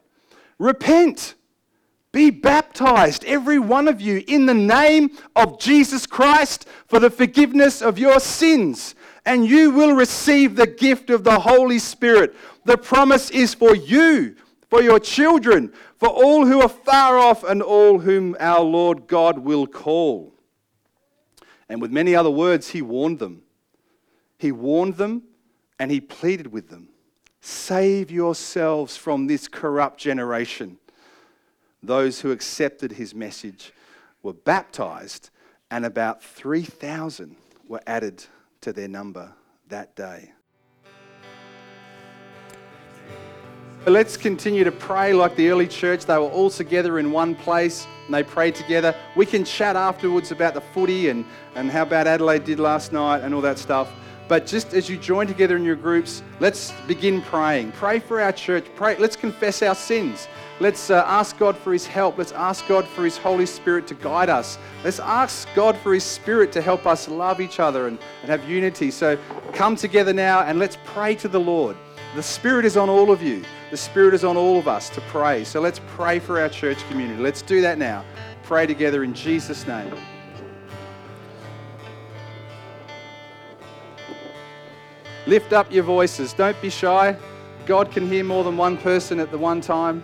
Repent 0.59 1.33
be 2.11 2.31
baptized, 2.31 3.23
every 3.25 3.59
one 3.59 3.87
of 3.87 4.01
you, 4.01 4.23
in 4.27 4.45
the 4.45 4.53
name 4.53 5.11
of 5.35 5.59
Jesus 5.59 6.05
Christ 6.05 6.67
for 6.87 6.99
the 6.99 7.09
forgiveness 7.09 7.81
of 7.81 7.99
your 7.99 8.19
sins, 8.19 8.95
and 9.25 9.45
you 9.45 9.71
will 9.71 9.93
receive 9.93 10.55
the 10.55 10.67
gift 10.67 11.09
of 11.09 11.23
the 11.23 11.39
Holy 11.39 11.77
Spirit. 11.77 12.35
The 12.65 12.77
promise 12.77 13.29
is 13.29 13.53
for 13.53 13.75
you, 13.75 14.35
for 14.69 14.81
your 14.81 14.99
children, 14.99 15.71
for 15.97 16.09
all 16.09 16.45
who 16.45 16.61
are 16.61 16.69
far 16.69 17.17
off, 17.19 17.43
and 17.43 17.61
all 17.61 17.99
whom 17.99 18.35
our 18.39 18.61
Lord 18.61 19.07
God 19.07 19.39
will 19.39 19.67
call. 19.67 20.33
And 21.67 21.81
with 21.81 21.91
many 21.91 22.15
other 22.15 22.31
words, 22.31 22.69
he 22.69 22.81
warned 22.81 23.19
them. 23.19 23.43
He 24.39 24.51
warned 24.51 24.95
them 24.95 25.23
and 25.77 25.91
he 25.91 26.01
pleaded 26.01 26.47
with 26.47 26.69
them 26.69 26.89
Save 27.41 28.11
yourselves 28.11 28.97
from 28.97 29.27
this 29.27 29.47
corrupt 29.47 29.99
generation 29.99 30.77
those 31.81 32.21
who 32.21 32.31
accepted 32.31 32.93
his 32.93 33.15
message 33.15 33.73
were 34.21 34.33
baptized, 34.33 35.29
and 35.71 35.85
about 35.85 36.23
3,000 36.23 37.35
were 37.67 37.81
added 37.87 38.23
to 38.61 38.73
their 38.73 38.87
number 38.87 39.31
that 39.67 39.95
day. 39.95 40.31
But 43.85 43.93
Let's 43.93 44.17
continue 44.17 44.65
to 44.65 44.71
pray 44.71 45.13
like 45.13 45.35
the 45.35 45.49
early 45.49 45.67
church. 45.67 46.05
They 46.05 46.17
were 46.17 46.29
all 46.29 46.49
together 46.49 46.99
in 46.99 47.11
one 47.11 47.33
place 47.33 47.87
and 48.05 48.13
they 48.13 48.23
prayed 48.23 48.55
together. 48.55 48.93
We 49.15 49.25
can 49.25 49.45
chat 49.45 49.75
afterwards 49.75 50.31
about 50.31 50.53
the 50.53 50.61
footy 50.61 51.09
and, 51.09 51.23
and 51.55 51.71
how 51.71 51.85
bad 51.85 52.05
Adelaide 52.05 52.43
did 52.43 52.59
last 52.59 52.91
night 52.91 53.23
and 53.23 53.33
all 53.33 53.41
that 53.41 53.57
stuff. 53.57 53.89
But 54.27 54.45
just 54.45 54.73
as 54.73 54.89
you 54.89 54.97
join 54.97 55.27
together 55.27 55.55
in 55.55 55.63
your 55.63 55.77
groups, 55.77 56.21
let's 56.39 56.71
begin 56.87 57.21
praying. 57.21 57.71
Pray 57.71 57.99
for 57.99 58.21
our 58.21 58.31
church. 58.31 58.65
Pray. 58.75 58.97
Let's 58.97 59.15
confess 59.15 59.63
our 59.63 59.75
sins. 59.75 60.27
Let's 60.61 60.89
uh, 60.89 61.05
ask 61.07 61.37
God 61.37 61.57
for 61.57 61.71
His 61.71 61.87
help. 61.87 62.17
Let's 62.17 62.33
ask 62.33 62.67
God 62.67 62.85
for 62.85 63.05
His 63.05 63.17
Holy 63.17 63.45
Spirit 63.45 63.87
to 63.87 63.93
guide 63.93 64.29
us. 64.29 64.57
Let's 64.83 64.99
ask 64.99 65.47
God 65.55 65.77
for 65.77 65.93
His 65.93 66.03
Spirit 66.03 66.51
to 66.51 66.61
help 66.61 66.85
us 66.85 67.07
love 67.07 67.39
each 67.39 67.61
other 67.61 67.87
and, 67.87 67.97
and 68.21 68.29
have 68.29 68.47
unity. 68.49 68.91
So 68.91 69.17
come 69.53 69.77
together 69.77 70.11
now 70.11 70.41
and 70.41 70.59
let's 70.59 70.77
pray 70.83 71.15
to 71.15 71.29
the 71.29 71.39
Lord. 71.39 71.77
The 72.15 72.23
Spirit 72.23 72.65
is 72.65 72.75
on 72.75 72.89
all 72.89 73.11
of 73.11 73.21
you, 73.21 73.45
the 73.71 73.77
Spirit 73.77 74.13
is 74.13 74.23
on 74.23 74.35
all 74.35 74.57
of 74.59 74.67
us 74.67 74.89
to 74.89 75.01
pray. 75.01 75.45
So 75.45 75.61
let's 75.61 75.79
pray 75.95 76.19
for 76.19 76.41
our 76.41 76.49
church 76.49 76.85
community. 76.89 77.21
Let's 77.21 77.41
do 77.41 77.61
that 77.61 77.77
now. 77.77 78.03
Pray 78.43 78.65
together 78.65 79.03
in 79.03 79.13
Jesus' 79.13 79.65
name. 79.65 79.93
Lift 85.25 85.53
up 85.53 85.71
your 85.71 85.83
voices. 85.83 86.33
Don't 86.33 86.59
be 86.61 86.71
shy. 86.71 87.15
God 87.67 87.91
can 87.91 88.07
hear 88.07 88.23
more 88.23 88.43
than 88.43 88.57
one 88.57 88.77
person 88.77 89.19
at 89.19 89.29
the 89.29 89.37
one 89.37 89.61
time. 89.61 90.01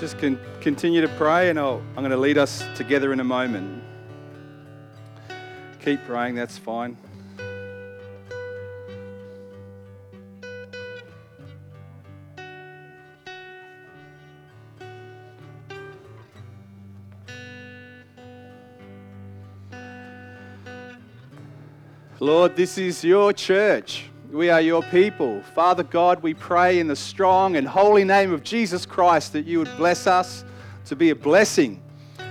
Just 0.00 0.16
can 0.16 0.40
continue 0.62 1.02
to 1.02 1.08
pray, 1.08 1.50
and 1.50 1.58
I'll, 1.58 1.82
I'm 1.94 1.96
going 1.96 2.10
to 2.10 2.16
lead 2.16 2.38
us 2.38 2.64
together 2.74 3.12
in 3.12 3.20
a 3.20 3.24
moment. 3.24 3.84
Keep 5.84 6.06
praying, 6.06 6.36
that's 6.36 6.56
fine. 6.56 6.96
Lord, 22.18 22.56
this 22.56 22.78
is 22.78 23.04
your 23.04 23.34
church. 23.34 24.09
We 24.32 24.48
are 24.48 24.60
your 24.60 24.84
people. 24.84 25.42
Father 25.56 25.82
God, 25.82 26.22
we 26.22 26.34
pray 26.34 26.78
in 26.78 26.86
the 26.86 26.94
strong 26.94 27.56
and 27.56 27.66
holy 27.66 28.04
name 28.04 28.32
of 28.32 28.44
Jesus 28.44 28.86
Christ 28.86 29.32
that 29.32 29.44
you 29.44 29.58
would 29.58 29.76
bless 29.76 30.06
us 30.06 30.44
to 30.84 30.94
be 30.94 31.10
a 31.10 31.16
blessing, 31.16 31.82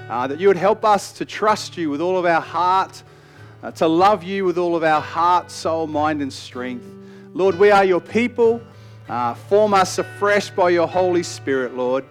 uh, 0.08 0.26
that 0.28 0.40
you 0.40 0.48
would 0.48 0.56
help 0.56 0.86
us 0.86 1.12
to 1.14 1.26
trust 1.26 1.76
you 1.76 1.90
with 1.90 2.00
all 2.00 2.18
of 2.18 2.26
our 2.26 2.40
heart, 2.40 3.04
uh, 3.62 3.72
to 3.72 3.86
love 3.86 4.24
you 4.24 4.46
with 4.46 4.58
all 4.58 4.78
of 4.78 4.84
our 4.84 5.02
heart, 5.02 5.52
soul, 5.52 5.88
mind, 5.88 6.22
and 6.22 6.32
strength. 6.32 6.86
Lord, 7.34 7.60
we 7.60 7.70
are 7.70 7.84
your 7.84 8.00
people. 8.00 8.62
Uh, 9.10 9.34
form 9.34 9.74
us 9.74 9.98
afresh 9.98 10.52
by 10.52 10.70
your 10.70 10.88
Holy 10.88 11.24
Spirit, 11.24 11.76
Lord. 11.76 12.06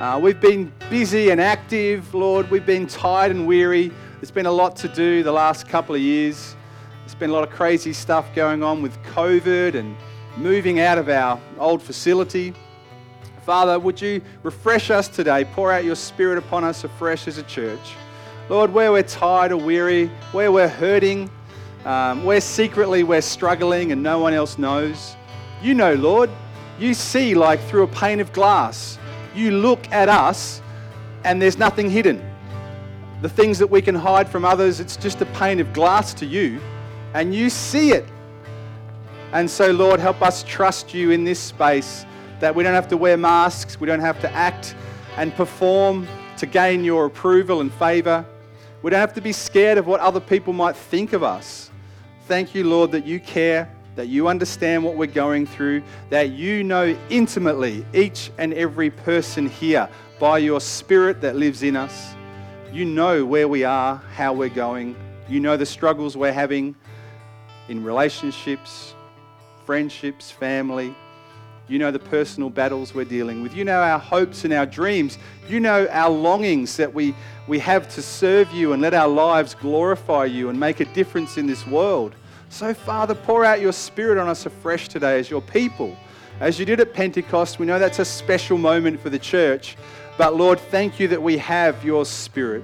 Uh, 0.00 0.18
we've 0.22 0.40
been 0.40 0.72
busy 0.88 1.28
and 1.28 1.38
active, 1.38 2.14
Lord. 2.14 2.50
We've 2.50 2.64
been 2.64 2.86
tired 2.86 3.30
and 3.30 3.46
weary. 3.46 3.92
There's 4.20 4.30
been 4.30 4.46
a 4.46 4.52
lot 4.52 4.74
to 4.76 4.88
do 4.88 5.22
the 5.22 5.32
last 5.32 5.68
couple 5.68 5.94
of 5.94 6.00
years. 6.00 6.56
There's 7.04 7.14
been 7.14 7.28
a 7.28 7.34
lot 7.34 7.46
of 7.46 7.50
crazy 7.50 7.92
stuff 7.92 8.34
going 8.34 8.62
on 8.62 8.80
with 8.80 8.96
COVID 9.02 9.74
and 9.74 9.94
moving 10.38 10.80
out 10.80 10.96
of 10.96 11.10
our 11.10 11.38
old 11.58 11.82
facility. 11.82 12.54
Father, 13.44 13.78
would 13.78 14.00
you 14.00 14.22
refresh 14.42 14.90
us 14.90 15.06
today? 15.06 15.44
Pour 15.44 15.70
out 15.70 15.84
your 15.84 15.96
spirit 15.96 16.38
upon 16.38 16.64
us 16.64 16.82
afresh 16.82 17.28
as 17.28 17.36
a 17.36 17.42
church. 17.42 17.92
Lord, 18.48 18.72
where 18.72 18.90
we're 18.90 19.02
tired 19.02 19.52
or 19.52 19.58
weary, 19.58 20.06
where 20.32 20.50
we're 20.50 20.66
hurting, 20.66 21.28
um, 21.84 22.24
where 22.24 22.40
secretly 22.40 23.02
we're 23.02 23.20
struggling 23.20 23.92
and 23.92 24.02
no 24.02 24.18
one 24.18 24.32
else 24.32 24.56
knows, 24.56 25.14
you 25.62 25.74
know, 25.74 25.92
Lord. 25.96 26.30
You 26.78 26.94
see 26.94 27.34
like 27.34 27.60
through 27.64 27.82
a 27.82 27.88
pane 27.88 28.18
of 28.18 28.32
glass. 28.32 28.98
You 29.34 29.50
look 29.50 29.92
at 29.92 30.08
us 30.08 30.62
and 31.22 31.40
there's 31.40 31.58
nothing 31.58 31.90
hidden. 31.90 32.24
The 33.20 33.28
things 33.28 33.58
that 33.58 33.66
we 33.66 33.82
can 33.82 33.94
hide 33.94 34.26
from 34.26 34.46
others, 34.46 34.80
it's 34.80 34.96
just 34.96 35.20
a 35.20 35.26
pane 35.26 35.60
of 35.60 35.70
glass 35.74 36.14
to 36.14 36.24
you 36.24 36.60
and 37.14 37.34
you 37.34 37.48
see 37.48 37.92
it. 37.92 38.04
And 39.32 39.50
so, 39.50 39.70
Lord, 39.70 39.98
help 39.98 40.20
us 40.20 40.42
trust 40.42 40.92
you 40.92 41.10
in 41.10 41.24
this 41.24 41.40
space 41.40 42.04
that 42.40 42.54
we 42.54 42.62
don't 42.62 42.74
have 42.74 42.88
to 42.88 42.96
wear 42.96 43.16
masks, 43.16 43.80
we 43.80 43.86
don't 43.86 44.00
have 44.00 44.20
to 44.20 44.30
act 44.32 44.76
and 45.16 45.34
perform 45.34 46.06
to 46.36 46.46
gain 46.46 46.84
your 46.84 47.06
approval 47.06 47.60
and 47.60 47.72
favor. 47.74 48.26
We 48.82 48.90
don't 48.90 49.00
have 49.00 49.14
to 49.14 49.20
be 49.20 49.32
scared 49.32 49.78
of 49.78 49.86
what 49.86 50.00
other 50.00 50.20
people 50.20 50.52
might 50.52 50.76
think 50.76 51.12
of 51.12 51.22
us. 51.22 51.70
Thank 52.26 52.54
you, 52.54 52.64
Lord, 52.64 52.90
that 52.92 53.06
you 53.06 53.20
care, 53.20 53.70
that 53.96 54.08
you 54.08 54.28
understand 54.28 54.84
what 54.84 54.96
we're 54.96 55.06
going 55.06 55.46
through, 55.46 55.82
that 56.10 56.30
you 56.30 56.64
know 56.64 56.96
intimately 57.08 57.86
each 57.94 58.30
and 58.38 58.52
every 58.54 58.90
person 58.90 59.48
here 59.48 59.88
by 60.18 60.38
your 60.38 60.60
Spirit 60.60 61.20
that 61.20 61.36
lives 61.36 61.62
in 61.62 61.76
us. 61.76 62.14
You 62.72 62.84
know 62.84 63.24
where 63.24 63.48
we 63.48 63.64
are, 63.64 63.96
how 64.14 64.32
we're 64.32 64.48
going. 64.48 64.96
You 65.28 65.40
know 65.40 65.56
the 65.56 65.66
struggles 65.66 66.16
we're 66.16 66.32
having 66.32 66.74
in 67.68 67.82
relationships, 67.82 68.94
friendships, 69.64 70.30
family. 70.30 70.94
You 71.66 71.78
know 71.78 71.90
the 71.90 71.98
personal 71.98 72.50
battles 72.50 72.94
we're 72.94 73.06
dealing 73.06 73.42
with. 73.42 73.54
You 73.54 73.64
know 73.64 73.80
our 73.80 73.98
hopes 73.98 74.44
and 74.44 74.52
our 74.52 74.66
dreams. 74.66 75.16
You 75.48 75.60
know 75.60 75.86
our 75.90 76.10
longings 76.10 76.76
that 76.76 76.92
we, 76.92 77.14
we 77.48 77.58
have 77.60 77.88
to 77.94 78.02
serve 78.02 78.52
you 78.52 78.74
and 78.74 78.82
let 78.82 78.92
our 78.92 79.08
lives 79.08 79.54
glorify 79.54 80.26
you 80.26 80.50
and 80.50 80.60
make 80.60 80.80
a 80.80 80.84
difference 80.84 81.38
in 81.38 81.46
this 81.46 81.66
world. 81.66 82.14
So, 82.50 82.74
Father, 82.74 83.14
pour 83.14 83.44
out 83.44 83.60
your 83.60 83.72
spirit 83.72 84.18
on 84.18 84.28
us 84.28 84.44
afresh 84.44 84.88
today 84.88 85.18
as 85.18 85.30
your 85.30 85.40
people. 85.40 85.96
As 86.40 86.58
you 86.58 86.66
did 86.66 86.80
at 86.80 86.92
Pentecost, 86.92 87.58
we 87.58 87.66
know 87.66 87.78
that's 87.78 87.98
a 87.98 88.04
special 88.04 88.58
moment 88.58 89.00
for 89.00 89.08
the 89.08 89.18
church. 89.18 89.76
But, 90.18 90.36
Lord, 90.36 90.60
thank 90.60 91.00
you 91.00 91.08
that 91.08 91.22
we 91.22 91.38
have 91.38 91.82
your 91.84 92.04
spirit. 92.04 92.62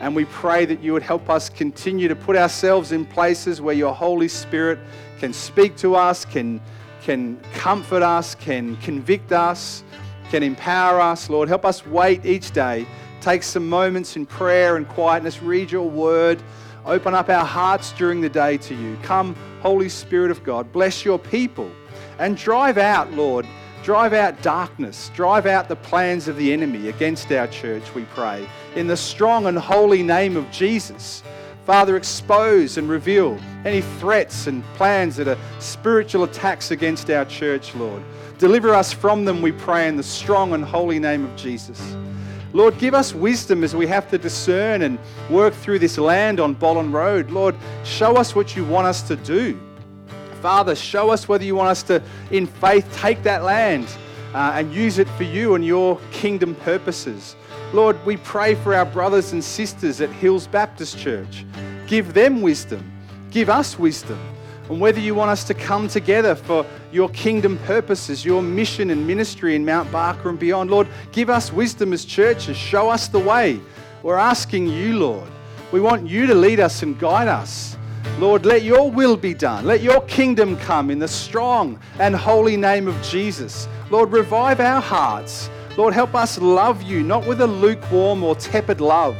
And 0.00 0.14
we 0.14 0.26
pray 0.26 0.66
that 0.66 0.82
you 0.82 0.92
would 0.92 1.02
help 1.02 1.30
us 1.30 1.48
continue 1.48 2.08
to 2.08 2.16
put 2.16 2.36
ourselves 2.36 2.92
in 2.92 3.06
places 3.06 3.60
where 3.60 3.74
your 3.74 3.94
Holy 3.94 4.28
Spirit 4.28 4.78
can 5.18 5.32
speak 5.32 5.76
to 5.76 5.94
us, 5.94 6.24
can, 6.24 6.60
can 7.02 7.40
comfort 7.54 8.02
us, 8.02 8.34
can 8.34 8.76
convict 8.76 9.32
us, 9.32 9.82
can 10.30 10.42
empower 10.42 11.00
us. 11.00 11.30
Lord, 11.30 11.48
help 11.48 11.64
us 11.64 11.86
wait 11.86 12.26
each 12.26 12.50
day. 12.50 12.86
Take 13.20 13.42
some 13.42 13.68
moments 13.68 14.16
in 14.16 14.26
prayer 14.26 14.76
and 14.76 14.86
quietness, 14.86 15.42
read 15.42 15.72
your 15.72 15.88
word, 15.88 16.42
open 16.84 17.14
up 17.14 17.28
our 17.30 17.44
hearts 17.44 17.92
during 17.92 18.20
the 18.20 18.28
day 18.28 18.58
to 18.58 18.74
you. 18.74 18.98
Come, 19.02 19.34
Holy 19.62 19.88
Spirit 19.88 20.30
of 20.30 20.44
God, 20.44 20.70
bless 20.72 21.04
your 21.04 21.18
people 21.18 21.70
and 22.18 22.36
drive 22.36 22.76
out, 22.78 23.10
Lord 23.12 23.46
Drive 23.86 24.14
out 24.14 24.42
darkness. 24.42 25.12
Drive 25.14 25.46
out 25.46 25.68
the 25.68 25.76
plans 25.76 26.26
of 26.26 26.36
the 26.36 26.52
enemy 26.52 26.88
against 26.88 27.30
our 27.30 27.46
church, 27.46 27.94
we 27.94 28.02
pray. 28.06 28.44
In 28.76 28.86
the 28.86 28.96
strong 28.96 29.46
and 29.46 29.58
holy 29.58 30.02
name 30.02 30.36
of 30.36 30.50
Jesus. 30.50 31.22
Father, 31.64 31.96
expose 31.96 32.76
and 32.76 32.88
reveal 32.88 33.40
any 33.64 33.80
threats 33.80 34.46
and 34.46 34.62
plans 34.74 35.16
that 35.16 35.26
are 35.26 35.38
spiritual 35.58 36.24
attacks 36.24 36.70
against 36.70 37.10
our 37.10 37.24
church, 37.24 37.74
Lord. 37.74 38.02
Deliver 38.38 38.74
us 38.74 38.92
from 38.92 39.24
them, 39.24 39.40
we 39.40 39.50
pray, 39.50 39.88
in 39.88 39.96
the 39.96 40.02
strong 40.02 40.52
and 40.52 40.62
holy 40.62 40.98
name 40.98 41.24
of 41.24 41.34
Jesus. 41.36 41.96
Lord, 42.52 42.78
give 42.78 42.92
us 42.92 43.14
wisdom 43.14 43.64
as 43.64 43.74
we 43.74 43.86
have 43.86 44.10
to 44.10 44.18
discern 44.18 44.82
and 44.82 44.98
work 45.30 45.54
through 45.54 45.78
this 45.78 45.96
land 45.96 46.38
on 46.38 46.54
Bollen 46.54 46.92
Road. 46.92 47.30
Lord, 47.30 47.56
show 47.82 48.16
us 48.16 48.34
what 48.34 48.54
you 48.54 48.64
want 48.66 48.86
us 48.86 49.00
to 49.08 49.16
do. 49.16 49.58
Father, 50.42 50.74
show 50.74 51.10
us 51.10 51.26
whether 51.26 51.44
you 51.44 51.56
want 51.56 51.70
us 51.70 51.82
to, 51.84 52.02
in 52.30 52.46
faith, 52.46 52.86
take 52.94 53.22
that 53.22 53.42
land 53.42 53.88
uh, 54.34 54.52
and 54.54 54.72
use 54.72 54.98
it 54.98 55.08
for 55.10 55.24
you 55.24 55.54
and 55.54 55.64
your 55.64 55.98
kingdom 56.12 56.54
purposes. 56.56 57.36
Lord, 57.72 58.04
we 58.06 58.16
pray 58.18 58.54
for 58.54 58.74
our 58.74 58.84
brothers 58.84 59.32
and 59.32 59.42
sisters 59.42 60.00
at 60.00 60.08
Hills 60.10 60.46
Baptist 60.46 60.98
Church. 60.98 61.44
Give 61.86 62.14
them 62.14 62.40
wisdom. 62.40 62.90
Give 63.30 63.50
us 63.50 63.78
wisdom. 63.78 64.18
And 64.68 64.80
whether 64.80 65.00
you 65.00 65.14
want 65.14 65.30
us 65.30 65.44
to 65.44 65.54
come 65.54 65.88
together 65.88 66.34
for 66.34 66.64
your 66.92 67.08
kingdom 67.10 67.58
purposes, 67.58 68.24
your 68.24 68.40
mission 68.40 68.90
and 68.90 69.06
ministry 69.06 69.56
in 69.56 69.64
Mount 69.64 69.90
Barker 69.90 70.28
and 70.28 70.38
beyond, 70.38 70.70
Lord, 70.70 70.88
give 71.12 71.28
us 71.28 71.52
wisdom 71.52 71.92
as 71.92 72.04
churches. 72.04 72.56
Show 72.56 72.88
us 72.88 73.08
the 73.08 73.18
way. 73.18 73.60
We're 74.02 74.16
asking 74.16 74.68
you, 74.68 74.98
Lord. 74.98 75.28
We 75.72 75.80
want 75.80 76.08
you 76.08 76.26
to 76.26 76.34
lead 76.34 76.60
us 76.60 76.82
and 76.82 76.98
guide 76.98 77.28
us. 77.28 77.76
Lord, 78.18 78.46
let 78.46 78.62
your 78.62 78.90
will 78.90 79.16
be 79.16 79.34
done. 79.34 79.66
Let 79.66 79.82
your 79.82 80.00
kingdom 80.02 80.56
come 80.58 80.90
in 80.90 81.00
the 81.00 81.08
strong 81.08 81.78
and 81.98 82.14
holy 82.14 82.56
name 82.56 82.86
of 82.88 83.00
Jesus. 83.02 83.68
Lord, 83.90 84.12
revive 84.12 84.60
our 84.60 84.80
hearts. 84.80 85.50
Lord, 85.76 85.92
help 85.92 86.14
us 86.14 86.38
love 86.38 86.82
you, 86.82 87.02
not 87.02 87.26
with 87.26 87.40
a 87.42 87.46
lukewarm 87.46 88.24
or 88.24 88.34
tepid 88.34 88.80
love, 88.80 89.16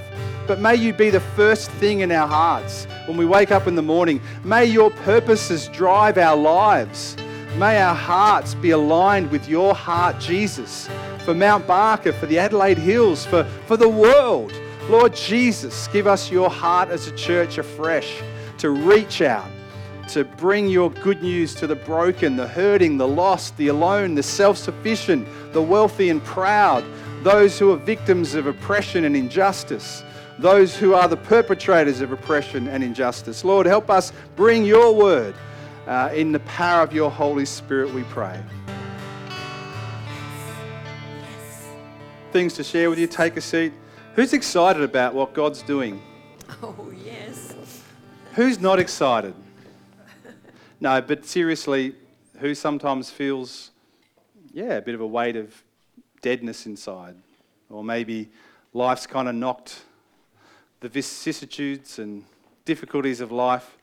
but 0.46 0.58
may 0.58 0.74
you 0.74 0.94
be 0.94 1.10
the 1.10 1.20
first 1.20 1.70
thing 1.72 2.00
in 2.00 2.10
our 2.10 2.26
hearts 2.26 2.86
when 3.06 3.18
we 3.18 3.26
wake 3.26 3.50
up 3.50 3.66
in 3.66 3.74
the 3.74 3.82
morning. 3.82 4.20
May 4.42 4.64
your 4.64 4.90
purposes 4.90 5.68
drive 5.68 6.16
our 6.16 6.36
lives. 6.36 7.16
May 7.58 7.80
our 7.80 7.94
hearts 7.94 8.54
be 8.54 8.70
aligned 8.70 9.30
with 9.30 9.48
your 9.48 9.74
heart, 9.74 10.18
Jesus, 10.18 10.88
for 11.24 11.34
Mount 11.34 11.66
Barker, 11.66 12.12
for 12.12 12.26
the 12.26 12.38
Adelaide 12.38 12.78
Hills, 12.78 13.26
for, 13.26 13.44
for 13.66 13.76
the 13.76 13.88
world. 13.88 14.52
Lord 14.88 15.14
Jesus, 15.14 15.88
give 15.88 16.06
us 16.06 16.30
your 16.30 16.48
heart 16.48 16.90
as 16.90 17.06
a 17.06 17.16
church 17.16 17.58
afresh 17.58 18.22
to 18.58 18.70
reach 18.70 19.20
out, 19.20 19.50
to 20.08 20.24
bring 20.24 20.68
your 20.68 20.90
good 20.90 21.22
news 21.22 21.54
to 21.56 21.66
the 21.66 21.74
broken, 21.74 22.36
the 22.36 22.46
hurting, 22.46 22.96
the 22.96 23.08
lost, 23.08 23.56
the 23.56 23.68
alone, 23.68 24.14
the 24.14 24.22
self 24.22 24.56
sufficient, 24.56 25.26
the 25.52 25.62
wealthy 25.62 26.10
and 26.10 26.22
proud, 26.24 26.84
those 27.22 27.58
who 27.58 27.72
are 27.72 27.76
victims 27.76 28.34
of 28.34 28.46
oppression 28.46 29.04
and 29.04 29.16
injustice, 29.16 30.04
those 30.38 30.76
who 30.76 30.94
are 30.94 31.08
the 31.08 31.16
perpetrators 31.16 32.00
of 32.00 32.12
oppression 32.12 32.68
and 32.68 32.84
injustice. 32.84 33.44
Lord, 33.44 33.66
help 33.66 33.90
us 33.90 34.12
bring 34.36 34.64
your 34.64 34.94
word 34.94 35.34
uh, 35.86 36.10
in 36.14 36.32
the 36.32 36.40
power 36.40 36.82
of 36.82 36.92
your 36.92 37.10
Holy 37.10 37.44
Spirit, 37.44 37.92
we 37.92 38.02
pray. 38.04 38.40
Things 42.32 42.54
to 42.54 42.64
share 42.64 42.90
with 42.90 42.98
you, 42.98 43.06
take 43.06 43.36
a 43.36 43.40
seat. 43.40 43.72
Who's 44.14 44.32
excited 44.32 44.82
about 44.82 45.14
what 45.14 45.32
God's 45.32 45.62
doing? 45.62 46.02
Oh, 46.62 46.92
yes. 47.04 47.82
Who's 48.34 48.60
not 48.60 48.78
excited? 48.78 49.34
No, 50.80 51.00
but 51.00 51.24
seriously, 51.24 51.94
who 52.38 52.54
sometimes 52.54 53.10
feels, 53.10 53.70
yeah, 54.52 54.74
a 54.74 54.82
bit 54.82 54.94
of 54.94 55.00
a 55.00 55.06
weight 55.06 55.36
of 55.36 55.62
deadness 56.20 56.66
inside? 56.66 57.16
Or 57.70 57.82
maybe 57.82 58.28
life's 58.74 59.06
kind 59.06 59.28
of 59.28 59.34
knocked 59.34 59.82
the 60.80 60.88
vicissitudes 60.88 61.98
and 61.98 62.24
difficulties 62.64 63.20
of 63.20 63.32
life 63.32 63.78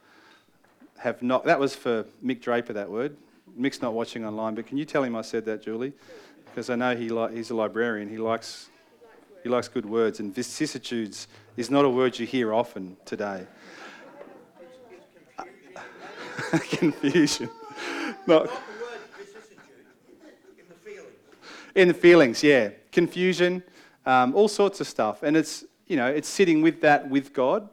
have 0.99 1.21
not. 1.23 1.45
That 1.45 1.59
was 1.59 1.75
for 1.75 2.05
Mick 2.23 2.41
Draper, 2.41 2.73
that 2.73 2.89
word. 2.89 3.17
Mick's 3.59 3.81
not 3.81 3.93
watching 3.93 4.25
online, 4.25 4.55
but 4.55 4.67
can 4.67 4.77
you 4.77 4.85
tell 4.85 5.03
him 5.03 5.15
I 5.15 5.21
said 5.21 5.45
that, 5.45 5.63
Julie? 5.63 5.93
Because 6.45 6.69
I 6.69 6.75
know 6.75 6.95
he 6.95 7.09
li- 7.09 7.35
he's 7.35 7.49
a 7.49 7.55
librarian. 7.55 8.07
He 8.07 8.17
likes 8.17 8.69
He 9.41 9.49
likes 9.49 9.67
good 9.67 9.85
words, 9.85 10.19
and 10.19 10.33
vicissitudes 10.33 11.27
is 11.57 11.69
not 11.69 11.85
a 11.85 11.89
word 11.89 12.17
you 12.17 12.25
hear 12.25 12.53
often 12.53 12.97
today. 13.03 13.45
Confusion. 16.69 17.49
Not, 18.27 18.27
Not 18.27 18.45
the 18.45 18.45
word 18.45 18.99
vicissitude, 19.17 19.59
in 20.59 20.67
the 20.67 20.75
feelings. 20.75 21.11
in 21.75 21.87
the 21.87 21.93
feelings, 21.93 22.43
yeah. 22.43 22.69
Confusion, 22.91 23.63
um, 24.05 24.35
all 24.35 24.47
sorts 24.47 24.79
of 24.79 24.87
stuff. 24.87 25.23
And 25.23 25.35
it's, 25.35 25.65
you 25.87 25.95
know, 25.95 26.07
it's 26.07 26.27
sitting 26.27 26.61
with 26.61 26.81
that 26.81 27.09
with 27.09 27.33
God. 27.33 27.67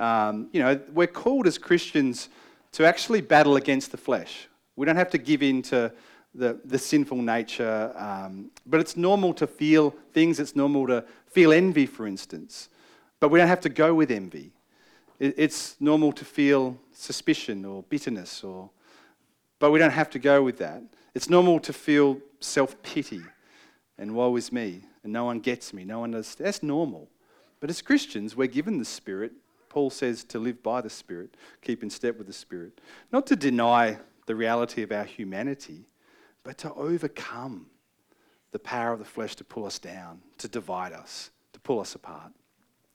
Um, 0.00 0.48
you 0.52 0.60
know, 0.60 0.80
we're 0.92 1.08
called 1.08 1.46
as 1.46 1.58
Christians 1.58 2.30
to 2.72 2.86
actually 2.86 3.20
battle 3.20 3.56
against 3.56 3.90
the 3.90 3.98
flesh. 3.98 4.48
We 4.76 4.86
don't 4.86 4.96
have 4.96 5.10
to 5.10 5.18
give 5.18 5.42
in 5.42 5.60
to 5.62 5.92
the, 6.34 6.58
the 6.64 6.78
sinful 6.78 7.18
nature, 7.20 7.92
um, 7.96 8.50
but 8.64 8.80
it's 8.80 8.96
normal 8.96 9.34
to 9.34 9.46
feel 9.46 9.94
things. 10.14 10.40
It's 10.40 10.56
normal 10.56 10.86
to 10.86 11.04
feel 11.26 11.52
envy, 11.52 11.84
for 11.84 12.06
instance. 12.06 12.70
But 13.20 13.28
we 13.28 13.38
don't 13.38 13.48
have 13.48 13.60
to 13.60 13.68
go 13.68 13.94
with 13.94 14.10
envy. 14.10 14.52
It, 15.18 15.34
it's 15.36 15.76
normal 15.80 16.12
to 16.12 16.24
feel 16.24 16.78
suspicion 16.92 17.64
or 17.64 17.82
bitterness, 17.84 18.44
or, 18.44 18.70
but 19.58 19.70
we 19.70 19.78
don't 19.78 19.90
have 19.90 20.10
to 20.10 20.18
go 20.18 20.42
with 20.42 20.58
that. 20.58 20.82
It's 21.14 21.28
normal 21.28 21.60
to 21.60 21.72
feel 21.72 22.18
self 22.40 22.80
pity 22.82 23.22
and 23.98 24.14
woe 24.14 24.34
is 24.36 24.50
me, 24.50 24.82
and 25.04 25.12
no 25.12 25.24
one 25.24 25.38
gets 25.40 25.72
me, 25.72 25.84
no 25.84 26.00
one 26.00 26.12
does. 26.12 26.34
That's 26.34 26.62
normal. 26.62 27.08
But 27.60 27.70
as 27.70 27.80
Christians, 27.82 28.34
we're 28.36 28.48
given 28.48 28.78
the 28.78 28.84
Spirit. 28.84 29.32
Paul 29.68 29.90
says 29.90 30.24
to 30.24 30.38
live 30.38 30.62
by 30.62 30.80
the 30.80 30.90
Spirit, 30.90 31.36
keep 31.60 31.82
in 31.82 31.90
step 31.90 32.18
with 32.18 32.26
the 32.26 32.32
Spirit. 32.32 32.80
Not 33.12 33.26
to 33.28 33.36
deny 33.36 33.98
the 34.26 34.34
reality 34.34 34.82
of 34.82 34.92
our 34.92 35.04
humanity, 35.04 35.86
but 36.42 36.58
to 36.58 36.74
overcome 36.74 37.66
the 38.50 38.58
power 38.58 38.92
of 38.92 38.98
the 38.98 39.04
flesh 39.04 39.36
to 39.36 39.44
pull 39.44 39.64
us 39.64 39.78
down, 39.78 40.20
to 40.38 40.48
divide 40.48 40.92
us, 40.92 41.30
to 41.52 41.60
pull 41.60 41.80
us 41.80 41.94
apart. 41.94 42.32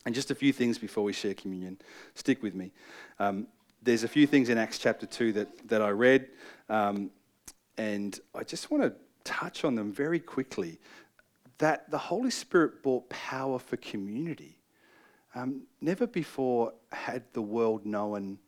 And 0.07 0.15
just 0.15 0.31
a 0.31 0.35
few 0.35 0.53
things 0.53 0.77
before 0.77 1.03
we 1.03 1.11
share 1.11 1.33
communion. 1.33 1.77
Stick 2.13 2.41
with 2.41 2.55
me. 2.55 2.71
Um, 3.19 3.45
there's 3.83 4.05
a 4.05 4.07
few 4.07 4.25
things 4.25 4.47
in 4.47 4.57
Acts 4.57 4.77
chapter 4.77 5.05
2 5.05 5.33
that, 5.33 5.67
that 5.67 5.81
I 5.81 5.89
read, 5.89 6.29
um, 6.69 7.11
and 7.77 8.17
I 8.33 8.45
just 8.45 8.71
want 8.71 8.83
to 8.83 8.93
touch 9.25 9.65
on 9.65 9.75
them 9.75 9.91
very 9.91 10.21
quickly. 10.21 10.79
That 11.57 11.91
the 11.91 11.97
Holy 11.97 12.29
Spirit 12.29 12.81
brought 12.83 13.09
power 13.09 13.59
for 13.59 13.75
community. 13.75 14.59
Um, 15.35 15.63
never 15.81 16.07
before 16.07 16.71
had 16.93 17.23
the 17.33 17.41
world 17.41 17.85
known 17.85 18.39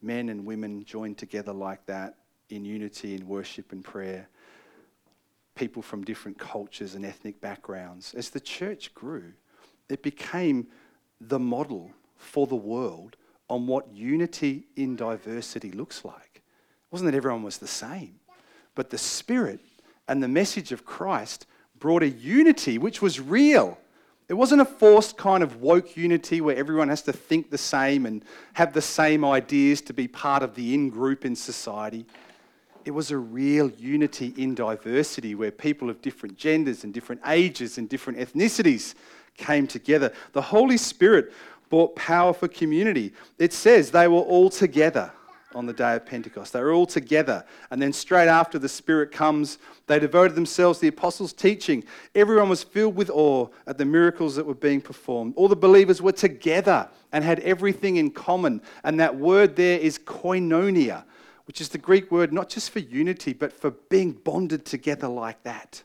men 0.00 0.28
and 0.28 0.46
women 0.46 0.84
joined 0.84 1.18
together 1.18 1.52
like 1.52 1.84
that 1.86 2.18
in 2.50 2.64
unity, 2.64 3.16
in 3.16 3.26
worship 3.26 3.72
and 3.72 3.82
prayer. 3.82 4.28
People 5.56 5.82
from 5.82 6.04
different 6.04 6.38
cultures 6.38 6.94
and 6.94 7.04
ethnic 7.04 7.40
backgrounds. 7.40 8.14
As 8.14 8.30
the 8.30 8.38
church 8.38 8.94
grew, 8.94 9.32
it 9.92 10.02
became 10.02 10.66
the 11.20 11.38
model 11.38 11.90
for 12.16 12.46
the 12.46 12.56
world 12.56 13.16
on 13.48 13.66
what 13.66 13.92
unity 13.92 14.64
in 14.76 14.96
diversity 14.96 15.72
looks 15.72 16.04
like. 16.04 16.36
It 16.36 16.92
wasn't 16.92 17.10
that 17.10 17.16
everyone 17.16 17.42
was 17.42 17.58
the 17.58 17.66
same, 17.66 18.20
but 18.74 18.90
the 18.90 18.98
Spirit 18.98 19.60
and 20.08 20.22
the 20.22 20.28
message 20.28 20.72
of 20.72 20.84
Christ 20.84 21.46
brought 21.78 22.02
a 22.02 22.08
unity 22.08 22.78
which 22.78 23.02
was 23.02 23.20
real. 23.20 23.78
It 24.28 24.34
wasn't 24.34 24.62
a 24.62 24.64
forced 24.66 25.18
kind 25.18 25.42
of 25.42 25.60
woke 25.60 25.96
unity 25.96 26.40
where 26.40 26.56
everyone 26.56 26.88
has 26.88 27.02
to 27.02 27.12
think 27.12 27.50
the 27.50 27.58
same 27.58 28.06
and 28.06 28.24
have 28.54 28.72
the 28.72 28.80
same 28.80 29.24
ideas 29.24 29.82
to 29.82 29.92
be 29.92 30.08
part 30.08 30.42
of 30.42 30.54
the 30.54 30.72
in 30.74 30.88
group 30.88 31.24
in 31.24 31.36
society. 31.36 32.06
It 32.84 32.92
was 32.92 33.10
a 33.10 33.18
real 33.18 33.70
unity 33.70 34.32
in 34.36 34.54
diversity 34.54 35.34
where 35.34 35.50
people 35.50 35.90
of 35.90 36.00
different 36.00 36.38
genders 36.38 36.84
and 36.84 36.94
different 36.94 37.20
ages 37.26 37.78
and 37.78 37.88
different 37.88 38.18
ethnicities 38.18 38.94
came 39.36 39.66
together. 39.66 40.12
The 40.32 40.42
Holy 40.42 40.76
Spirit 40.76 41.32
brought 41.70 41.96
power 41.96 42.32
for 42.32 42.48
community. 42.48 43.12
It 43.38 43.52
says 43.52 43.90
they 43.90 44.08
were 44.08 44.20
all 44.20 44.50
together 44.50 45.12
on 45.54 45.66
the 45.66 45.72
day 45.72 45.96
of 45.96 46.06
Pentecost. 46.06 46.52
They 46.52 46.60
were 46.60 46.72
all 46.72 46.86
together. 46.86 47.44
And 47.70 47.80
then 47.80 47.92
straight 47.92 48.28
after 48.28 48.58
the 48.58 48.68
Spirit 48.68 49.12
comes, 49.12 49.58
they 49.86 49.98
devoted 49.98 50.34
themselves 50.34 50.78
to 50.78 50.82
the 50.82 50.88
apostles' 50.88 51.32
teaching. 51.32 51.84
Everyone 52.14 52.48
was 52.48 52.62
filled 52.62 52.96
with 52.96 53.10
awe 53.10 53.48
at 53.66 53.78
the 53.78 53.84
miracles 53.84 54.36
that 54.36 54.46
were 54.46 54.54
being 54.54 54.80
performed. 54.80 55.34
All 55.36 55.48
the 55.48 55.56
believers 55.56 56.00
were 56.00 56.12
together 56.12 56.88
and 57.12 57.24
had 57.24 57.40
everything 57.40 57.96
in 57.96 58.10
common. 58.10 58.62
And 58.84 58.98
that 59.00 59.16
word 59.16 59.56
there 59.56 59.78
is 59.78 59.98
koinonia, 59.98 61.04
which 61.46 61.60
is 61.60 61.68
the 61.68 61.78
Greek 61.78 62.10
word 62.10 62.32
not 62.32 62.48
just 62.48 62.70
for 62.70 62.78
unity, 62.78 63.32
but 63.32 63.52
for 63.52 63.70
being 63.70 64.12
bonded 64.12 64.64
together 64.64 65.08
like 65.08 65.42
that. 65.44 65.82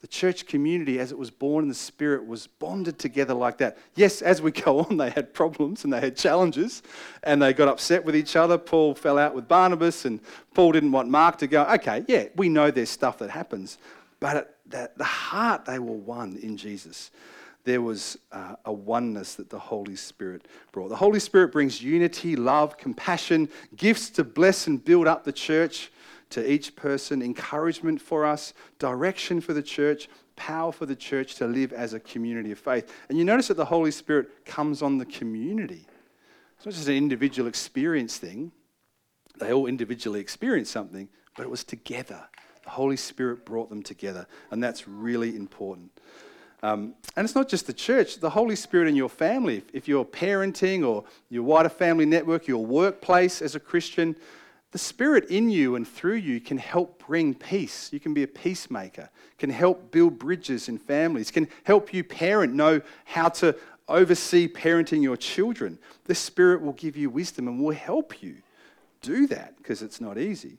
The 0.00 0.06
church 0.06 0.46
community, 0.46 1.00
as 1.00 1.10
it 1.10 1.18
was 1.18 1.30
born 1.30 1.64
in 1.64 1.68
the 1.68 1.74
Spirit, 1.74 2.24
was 2.24 2.46
bonded 2.46 3.00
together 3.00 3.34
like 3.34 3.58
that. 3.58 3.78
Yes, 3.96 4.22
as 4.22 4.40
we 4.40 4.50
go 4.64 4.80
on, 4.80 4.96
they 4.96 5.10
had 5.10 5.34
problems 5.34 5.84
and 5.84 5.92
they 5.92 6.00
had 6.00 6.16
challenges 6.16 6.82
and 7.24 7.42
they 7.42 7.52
got 7.52 7.68
upset 7.68 8.04
with 8.04 8.14
each 8.14 8.36
other. 8.36 8.58
Paul 8.58 8.94
fell 8.94 9.18
out 9.18 9.34
with 9.34 9.48
Barnabas 9.48 10.04
and 10.04 10.20
Paul 10.54 10.72
didn't 10.72 10.92
want 10.92 11.08
Mark 11.08 11.38
to 11.38 11.46
go, 11.48 11.64
okay, 11.64 12.04
yeah, 12.06 12.26
we 12.36 12.48
know 12.48 12.70
there's 12.70 12.90
stuff 12.90 13.18
that 13.18 13.30
happens. 13.30 13.78
But 14.20 14.54
at 14.72 14.96
the 14.96 15.04
heart, 15.04 15.64
they 15.64 15.78
were 15.78 15.96
one 15.96 16.36
in 16.36 16.56
Jesus. 16.56 17.10
There 17.64 17.82
was 17.82 18.16
uh, 18.32 18.54
a 18.64 18.72
oneness 18.72 19.34
that 19.34 19.50
the 19.50 19.58
Holy 19.58 19.96
Spirit 19.96 20.46
brought. 20.72 20.88
The 20.88 20.96
Holy 20.96 21.20
Spirit 21.20 21.52
brings 21.52 21.82
unity, 21.82 22.36
love, 22.36 22.78
compassion, 22.78 23.48
gifts 23.76 24.10
to 24.10 24.24
bless 24.24 24.68
and 24.68 24.82
build 24.82 25.06
up 25.06 25.24
the 25.24 25.32
church 25.32 25.90
to 26.30 26.50
each 26.50 26.76
person, 26.76 27.22
encouragement 27.22 28.00
for 28.00 28.24
us, 28.24 28.52
direction 28.78 29.40
for 29.40 29.52
the 29.52 29.62
church, 29.62 30.08
power 30.36 30.70
for 30.72 30.86
the 30.86 30.96
church 30.96 31.34
to 31.36 31.46
live 31.46 31.72
as 31.72 31.94
a 31.94 32.00
community 32.00 32.52
of 32.52 32.58
faith. 32.58 32.92
And 33.08 33.18
you 33.18 33.24
notice 33.24 33.48
that 33.48 33.56
the 33.56 33.64
Holy 33.64 33.90
Spirit 33.90 34.44
comes 34.44 34.82
on 34.82 34.98
the 34.98 35.06
community. 35.06 35.86
It's 36.56 36.66
not 36.66 36.74
just 36.74 36.88
an 36.88 36.94
individual 36.94 37.48
experience 37.48 38.16
thing, 38.16 38.52
they 39.38 39.52
all 39.52 39.66
individually 39.66 40.20
experienced 40.20 40.72
something, 40.72 41.08
but 41.36 41.44
it 41.44 41.50
was 41.50 41.64
together. 41.64 42.24
The 42.64 42.70
Holy 42.70 42.96
Spirit 42.96 43.44
brought 43.44 43.70
them 43.70 43.82
together, 43.82 44.26
and 44.50 44.62
that's 44.62 44.88
really 44.88 45.36
important. 45.36 45.90
Um, 46.62 46.94
and 47.16 47.24
it's 47.24 47.36
not 47.36 47.48
just 47.48 47.66
the 47.68 47.72
church, 47.72 48.18
the 48.18 48.30
Holy 48.30 48.56
Spirit 48.56 48.88
in 48.88 48.96
your 48.96 49.08
family. 49.08 49.58
If, 49.58 49.64
if 49.72 49.88
you're 49.88 50.04
parenting 50.04 50.86
or 50.86 51.04
your 51.30 51.44
wider 51.44 51.68
family 51.68 52.04
network, 52.04 52.48
your 52.48 52.64
workplace 52.64 53.40
as 53.40 53.54
a 53.54 53.60
Christian, 53.60 54.16
the 54.70 54.78
Spirit 54.78 55.30
in 55.30 55.48
you 55.48 55.76
and 55.76 55.88
through 55.88 56.16
you 56.16 56.40
can 56.40 56.58
help 56.58 57.02
bring 57.06 57.34
peace. 57.34 57.90
You 57.92 58.00
can 58.00 58.12
be 58.12 58.22
a 58.22 58.28
peacemaker, 58.28 59.08
can 59.38 59.50
help 59.50 59.90
build 59.90 60.18
bridges 60.18 60.68
in 60.68 60.78
families, 60.78 61.30
can 61.30 61.48
help 61.64 61.94
you 61.94 62.04
parent 62.04 62.54
know 62.54 62.80
how 63.04 63.30
to 63.30 63.56
oversee 63.88 64.46
parenting 64.46 65.02
your 65.02 65.16
children. 65.16 65.78
The 66.04 66.14
Spirit 66.14 66.60
will 66.60 66.74
give 66.74 66.96
you 66.96 67.08
wisdom 67.08 67.48
and 67.48 67.62
will 67.62 67.74
help 67.74 68.22
you 68.22 68.36
do 69.00 69.26
that 69.28 69.56
because 69.56 69.80
it's 69.80 70.00
not 70.00 70.18
easy. 70.18 70.58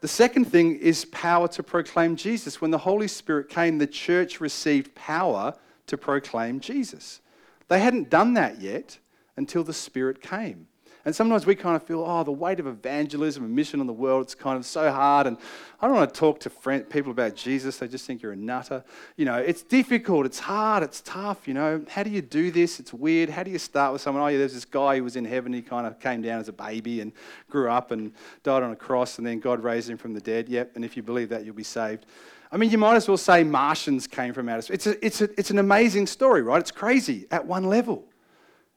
The 0.00 0.08
second 0.08 0.46
thing 0.46 0.76
is 0.76 1.04
power 1.06 1.48
to 1.48 1.62
proclaim 1.62 2.16
Jesus. 2.16 2.60
When 2.60 2.72
the 2.72 2.78
Holy 2.78 3.08
Spirit 3.08 3.48
came, 3.48 3.78
the 3.78 3.86
church 3.86 4.40
received 4.40 4.94
power 4.94 5.54
to 5.86 5.96
proclaim 5.96 6.60
Jesus. 6.60 7.20
They 7.68 7.78
hadn't 7.78 8.10
done 8.10 8.34
that 8.34 8.60
yet 8.60 8.98
until 9.36 9.64
the 9.64 9.72
Spirit 9.72 10.20
came. 10.20 10.66
And 11.06 11.14
sometimes 11.14 11.44
we 11.44 11.54
kind 11.54 11.76
of 11.76 11.82
feel, 11.82 12.02
oh, 12.02 12.24
the 12.24 12.32
weight 12.32 12.58
of 12.60 12.66
evangelism 12.66 13.44
and 13.44 13.54
mission 13.54 13.78
on 13.80 13.86
the 13.86 13.92
world, 13.92 14.22
it's 14.22 14.34
kind 14.34 14.56
of 14.56 14.64
so 14.64 14.90
hard. 14.90 15.26
And 15.26 15.36
I 15.78 15.86
don't 15.86 15.96
want 15.96 16.14
to 16.14 16.18
talk 16.18 16.40
to 16.40 16.50
friend, 16.50 16.88
people 16.88 17.12
about 17.12 17.36
Jesus. 17.36 17.76
They 17.76 17.88
just 17.88 18.06
think 18.06 18.22
you're 18.22 18.32
a 18.32 18.36
nutter. 18.36 18.82
You 19.16 19.26
know, 19.26 19.36
it's 19.36 19.62
difficult, 19.62 20.24
it's 20.24 20.38
hard, 20.38 20.82
it's 20.82 21.02
tough. 21.02 21.46
You 21.46 21.52
know, 21.52 21.84
how 21.90 22.04
do 22.04 22.10
you 22.10 22.22
do 22.22 22.50
this? 22.50 22.80
It's 22.80 22.94
weird. 22.94 23.28
How 23.28 23.42
do 23.42 23.50
you 23.50 23.58
start 23.58 23.92
with 23.92 24.00
someone? 24.00 24.22
Oh, 24.24 24.28
yeah, 24.28 24.38
there's 24.38 24.54
this 24.54 24.64
guy 24.64 24.96
who 24.96 25.04
was 25.04 25.16
in 25.16 25.26
heaven. 25.26 25.52
He 25.52 25.60
kind 25.60 25.86
of 25.86 26.00
came 26.00 26.22
down 26.22 26.40
as 26.40 26.48
a 26.48 26.54
baby 26.54 27.02
and 27.02 27.12
grew 27.50 27.70
up 27.70 27.90
and 27.90 28.10
died 28.42 28.62
on 28.62 28.70
a 28.70 28.76
cross, 28.76 29.18
and 29.18 29.26
then 29.26 29.40
God 29.40 29.62
raised 29.62 29.90
him 29.90 29.98
from 29.98 30.14
the 30.14 30.20
dead. 30.20 30.48
Yep, 30.48 30.72
and 30.74 30.84
if 30.86 30.96
you 30.96 31.02
believe 31.02 31.28
that, 31.28 31.44
you'll 31.44 31.54
be 31.54 31.64
saved. 31.64 32.06
I 32.50 32.56
mean, 32.56 32.70
you 32.70 32.78
might 32.78 32.96
as 32.96 33.08
well 33.08 33.18
say 33.18 33.44
Martians 33.44 34.06
came 34.06 34.32
from 34.32 34.48
outer 34.48 34.62
space. 34.62 34.74
It's, 34.74 34.86
a, 34.86 35.04
it's, 35.04 35.20
a, 35.20 35.24
it's 35.38 35.50
an 35.50 35.58
amazing 35.58 36.06
story, 36.06 36.40
right? 36.40 36.60
It's 36.60 36.70
crazy 36.70 37.26
at 37.30 37.44
one 37.44 37.64
level. 37.64 38.06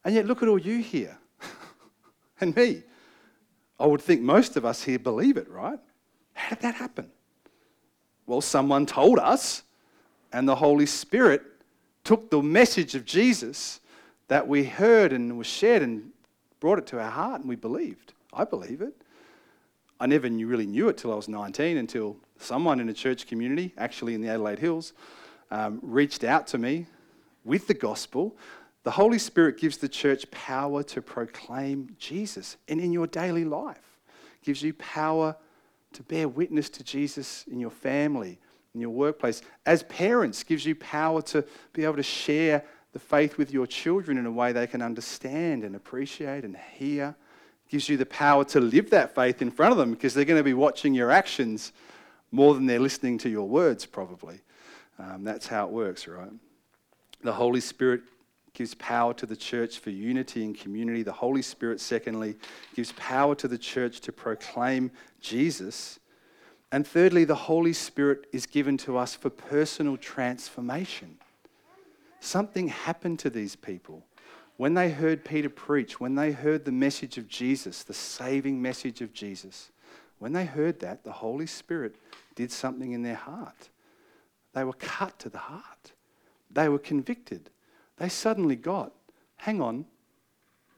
And 0.03 0.13
yet, 0.13 0.25
look 0.25 0.43
at 0.43 0.49
all 0.49 0.57
you 0.57 0.79
here 0.79 1.17
and 2.39 2.55
me. 2.55 2.83
I 3.79 3.85
would 3.85 4.01
think 4.01 4.21
most 4.21 4.57
of 4.57 4.65
us 4.65 4.83
here 4.83 4.99
believe 4.99 5.37
it, 5.37 5.49
right? 5.49 5.79
How 6.33 6.49
did 6.49 6.59
that 6.61 6.75
happen? 6.75 7.09
Well, 8.25 8.41
someone 8.41 8.85
told 8.85 9.19
us, 9.19 9.63
and 10.33 10.47
the 10.47 10.55
Holy 10.55 10.85
Spirit 10.85 11.43
took 12.03 12.29
the 12.29 12.41
message 12.41 12.95
of 12.95 13.05
Jesus 13.05 13.79
that 14.27 14.47
we 14.47 14.65
heard 14.65 15.13
and 15.13 15.37
was 15.37 15.47
shared 15.47 15.81
and 15.81 16.11
brought 16.59 16.79
it 16.79 16.87
to 16.87 16.99
our 16.99 17.09
heart, 17.09 17.41
and 17.41 17.49
we 17.49 17.55
believed. 17.55 18.13
I 18.33 18.43
believe 18.43 18.81
it. 18.81 18.93
I 19.99 20.05
never 20.05 20.29
knew, 20.29 20.47
really 20.47 20.65
knew 20.65 20.89
it 20.89 20.97
till 20.97 21.11
I 21.11 21.15
was 21.15 21.27
19, 21.27 21.77
until 21.77 22.17
someone 22.37 22.79
in 22.79 22.89
a 22.89 22.93
church 22.93 23.27
community, 23.27 23.73
actually 23.77 24.13
in 24.13 24.21
the 24.21 24.29
Adelaide 24.29 24.59
Hills, 24.59 24.93
um, 25.49 25.79
reached 25.81 26.23
out 26.23 26.47
to 26.47 26.57
me 26.57 26.85
with 27.45 27.67
the 27.67 27.73
gospel 27.73 28.35
the 28.87 28.91
Holy 28.91 29.19
Spirit 29.19 29.57
gives 29.57 29.75
the 29.75 29.89
church 29.89 30.31
power 30.31 30.81
to 30.81 31.01
proclaim 31.01 31.93
Jesus 31.99 32.55
and 32.69 32.79
in 32.79 32.93
your 32.93 33.05
daily 33.05 33.43
life. 33.43 33.99
Gives 34.41 34.61
you 34.61 34.73
power 34.75 35.35
to 35.91 36.03
bear 36.03 36.29
witness 36.29 36.69
to 36.69 36.85
Jesus 36.85 37.43
in 37.51 37.59
your 37.59 37.69
family, 37.69 38.39
in 38.73 38.79
your 38.79 38.91
workplace. 38.91 39.41
As 39.65 39.83
parents, 39.83 40.41
gives 40.41 40.65
you 40.65 40.73
power 40.73 41.21
to 41.23 41.43
be 41.73 41.83
able 41.83 41.97
to 41.97 42.01
share 42.01 42.63
the 42.93 42.99
faith 42.99 43.37
with 43.37 43.51
your 43.51 43.67
children 43.67 44.17
in 44.17 44.25
a 44.25 44.31
way 44.31 44.53
they 44.53 44.67
can 44.67 44.81
understand 44.81 45.65
and 45.65 45.75
appreciate 45.75 46.45
and 46.45 46.55
hear. 46.55 47.13
Gives 47.67 47.89
you 47.89 47.97
the 47.97 48.05
power 48.05 48.45
to 48.45 48.61
live 48.61 48.89
that 48.91 49.13
faith 49.13 49.41
in 49.41 49.51
front 49.51 49.73
of 49.73 49.77
them 49.77 49.91
because 49.91 50.13
they're 50.13 50.23
going 50.23 50.39
to 50.39 50.45
be 50.45 50.53
watching 50.53 50.93
your 50.93 51.11
actions 51.11 51.73
more 52.31 52.53
than 52.53 52.65
they're 52.65 52.79
listening 52.79 53.17
to 53.17 53.29
your 53.29 53.49
words, 53.49 53.85
probably. 53.85 54.39
Um, 54.97 55.25
that's 55.25 55.45
how 55.45 55.65
it 55.65 55.71
works, 55.73 56.07
right? 56.07 56.31
The 57.21 57.33
Holy 57.33 57.59
Spirit 57.59 58.03
gives 58.57 58.73
power 58.73 59.13
to 59.13 59.27
the 59.27 59.35
church 59.35 59.77
for 59.77 59.91
unity 59.91 60.43
and 60.43 60.57
community. 60.57 61.03
The 61.03 61.11
Holy 61.11 61.43
Spirit, 61.43 61.79
secondly, 61.79 62.35
gives 62.75 62.91
power 62.93 63.35
to 63.35 63.47
the 63.47 63.57
church 63.57 63.99
to 64.01 64.11
proclaim 64.11 64.89
Jesus. 65.21 65.99
And 66.71 66.85
thirdly, 66.85 67.23
the 67.23 67.35
Holy 67.35 67.71
Spirit 67.71 68.25
is 68.33 68.47
given 68.47 68.75
to 68.77 68.97
us 68.97 69.13
for 69.13 69.29
personal 69.29 69.95
transformation. 69.95 71.19
Something 72.19 72.69
happened 72.69 73.19
to 73.19 73.29
these 73.29 73.55
people. 73.55 74.03
When 74.55 74.73
they 74.73 74.89
heard 74.89 75.23
Peter 75.23 75.49
preach, 75.49 75.99
when 75.99 76.15
they 76.15 76.31
heard 76.31 76.65
the 76.65 76.71
message 76.71 77.19
of 77.19 77.27
Jesus, 77.27 77.83
the 77.83 77.93
saving 77.93 78.59
message 78.59 79.01
of 79.01 79.13
Jesus, 79.13 79.69
when 80.17 80.33
they 80.33 80.45
heard 80.45 80.79
that, 80.79 81.03
the 81.03 81.11
Holy 81.11 81.45
Spirit 81.45 81.95
did 82.33 82.51
something 82.51 82.93
in 82.93 83.03
their 83.03 83.13
heart. 83.13 83.69
They 84.53 84.63
were 84.63 84.73
cut 84.73 85.19
to 85.19 85.29
the 85.29 85.37
heart. 85.37 85.91
They 86.49 86.69
were 86.69 86.79
convicted 86.79 87.51
they 87.97 88.09
suddenly 88.09 88.55
got 88.55 88.93
hang 89.37 89.61
on, 89.61 89.85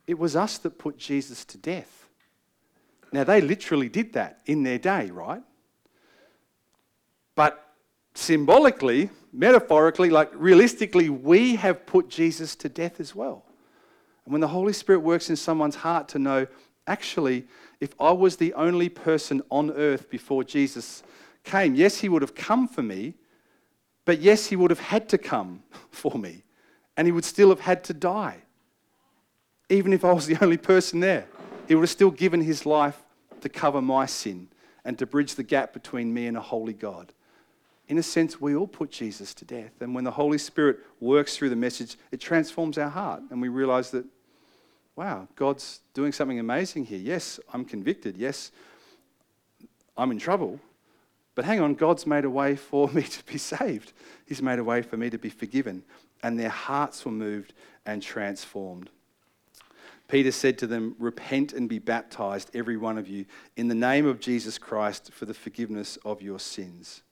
it 0.06 0.18
was 0.18 0.36
us 0.36 0.58
that 0.60 0.78
put 0.78 0.98
Jesus 0.98 1.46
to 1.46 1.58
death. 1.58 2.08
Now, 3.12 3.24
they 3.24 3.42
literally 3.42 3.90
did 3.90 4.14
that 4.14 4.42
in 4.46 4.64
their 4.64 4.78
day, 4.78 5.10
right? 5.10 5.42
But 7.36 7.74
symbolically, 8.14 9.10
metaphorically, 9.34 10.10
like 10.10 10.30
realistically, 10.36 11.10
we 11.10 11.56
have 11.56 11.86
put 11.86 12.10
Jesus 12.10 12.56
to 12.58 12.70
death 12.70 13.00
as 13.00 13.16
well. 13.16 13.46
And 14.26 14.34
when 14.34 14.42
the 14.42 14.48
Holy 14.48 14.74
Spirit 14.74 15.00
works 15.00 15.30
in 15.30 15.36
someone's 15.36 15.76
heart 15.76 16.08
to 16.10 16.20
know, 16.20 16.46
actually, 16.86 17.48
if 17.80 17.96
I 18.00 18.12
was 18.12 18.36
the 18.36 18.54
only 18.54 18.90
person 18.90 19.42
on 19.50 19.72
earth 19.72 20.10
before 20.10 20.44
Jesus 20.44 21.02
came, 21.44 21.74
yes, 21.74 22.00
he 22.00 22.10
would 22.10 22.22
have 22.22 22.36
come 22.36 22.68
for 22.68 22.84
me, 22.84 23.16
but 24.06 24.20
yes, 24.20 24.48
he 24.48 24.56
would 24.56 24.70
have 24.70 24.80
had 24.80 25.10
to 25.10 25.18
come 25.18 25.64
for 25.90 26.18
me 26.20 26.44
and 27.00 27.08
he 27.08 27.14
would 27.14 27.24
still 27.24 27.48
have 27.48 27.62
had 27.62 27.82
to 27.86 27.94
die. 27.94 28.36
Even 29.70 29.94
if 29.94 30.04
I 30.04 30.12
was 30.12 30.28
the 30.28 30.38
only 30.44 30.58
person 30.58 31.00
there, 31.00 31.28
he 31.66 31.74
would 31.74 31.84
have 31.84 31.90
still 31.90 32.12
given 32.12 32.42
his 32.42 32.66
life 32.66 33.02
to 33.40 33.48
cover 33.48 33.82
my 33.82 34.06
sin 34.06 34.50
and 34.84 35.00
to 35.00 35.06
bridge 35.06 35.36
the 35.36 35.44
gap 35.44 35.72
between 35.72 36.14
me 36.14 36.28
and 36.28 36.36
a 36.36 36.42
holy 36.42 36.74
God. 36.74 37.14
In 37.88 37.98
a 37.98 38.04
sense, 38.04 38.42
we 38.42 38.54
all 38.54 38.68
put 38.68 38.92
Jesus 38.92 39.34
to 39.36 39.46
death. 39.46 39.72
And 39.80 39.96
when 39.96 40.04
the 40.04 40.12
Holy 40.12 40.38
Spirit 40.38 40.80
works 41.00 41.38
through 41.38 41.52
the 41.52 41.56
message, 41.56 41.96
it 42.12 42.20
transforms 42.20 42.78
our 42.78 42.90
heart. 42.90 43.24
And 43.30 43.42
we 43.42 43.48
realize 43.48 43.92
that, 43.92 44.04
wow, 44.98 45.26
God's 45.38 45.80
doing 45.94 46.12
something 46.12 46.38
amazing 46.38 46.84
here. 46.84 47.00
Yes, 47.00 47.40
I'm 47.54 47.64
convicted. 47.64 48.18
Yes, 48.18 48.52
I'm 49.96 50.12
in 50.12 50.20
trouble. 50.20 50.60
But 51.34 51.46
hang 51.46 51.62
on, 51.62 51.76
God's 51.76 52.06
made 52.06 52.26
a 52.26 52.30
way 52.30 52.58
for 52.58 52.90
me 52.94 53.04
to 53.04 53.24
be 53.24 53.38
saved. 53.38 53.94
He's 54.26 54.42
made 54.42 54.60
a 54.60 54.66
way 54.66 54.82
for 54.82 54.98
me 54.98 55.10
to 55.10 55.18
be 55.18 55.30
forgiven 55.30 55.84
and 56.24 56.40
their 56.40 56.50
hearts 56.50 57.06
were 57.06 57.12
moved 57.12 57.54
and 57.86 58.02
transformed. 58.02 58.90
Peter 60.08 60.32
said 60.32 60.58
to 60.58 60.68
them, 60.68 60.96
Repent 60.98 61.54
and 61.54 61.70
be 61.70 61.80
baptized, 61.80 62.50
every 62.54 62.78
one 62.78 62.98
of 62.98 63.08
you, 63.08 63.26
in 63.56 63.68
the 63.68 63.76
name 63.76 64.06
of 64.06 64.20
Jesus 64.20 64.58
Christ 64.58 65.12
for 65.14 65.26
the 65.26 65.34
forgiveness 65.34 65.98
of 66.04 66.22
your 66.22 66.40
sins. 66.40 67.04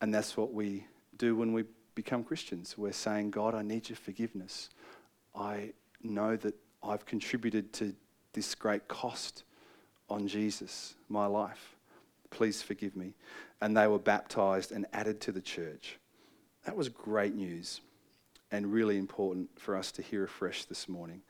And 0.00 0.14
that's 0.14 0.36
what 0.36 0.52
we 0.54 0.86
do 1.16 1.34
when 1.34 1.52
we 1.52 1.64
become 1.94 2.22
Christians. 2.24 2.78
We're 2.78 2.92
saying, 2.92 3.30
God, 3.30 3.54
I 3.54 3.62
need 3.62 3.88
your 3.88 3.96
forgiveness. 3.96 4.70
I 5.34 5.72
know 6.02 6.36
that 6.36 6.54
I've 6.82 7.06
contributed 7.06 7.72
to 7.74 7.94
this 8.32 8.54
great 8.54 8.86
cost 8.86 9.44
on 10.08 10.28
Jesus, 10.28 10.94
my 11.08 11.26
life. 11.26 11.76
Please 12.30 12.62
forgive 12.62 12.94
me. 12.94 13.14
And 13.60 13.76
they 13.76 13.86
were 13.86 13.98
baptized 13.98 14.70
and 14.72 14.86
added 14.92 15.20
to 15.22 15.32
the 15.32 15.40
church. 15.40 15.98
That 16.64 16.76
was 16.76 16.88
great 16.88 17.34
news 17.34 17.80
and 18.50 18.72
really 18.72 18.96
important 18.96 19.48
for 19.58 19.76
us 19.76 19.92
to 19.92 20.02
hear 20.02 20.24
afresh 20.24 20.64
this 20.64 20.88
morning. 20.88 21.20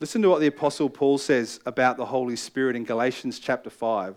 Listen 0.00 0.20
to 0.22 0.28
what 0.28 0.40
the 0.40 0.48
Apostle 0.48 0.90
Paul 0.90 1.16
says 1.16 1.60
about 1.64 1.96
the 1.96 2.04
Holy 2.04 2.36
Spirit 2.36 2.76
in 2.76 2.84
Galatians 2.84 3.38
chapter 3.38 3.70
5. 3.70 4.16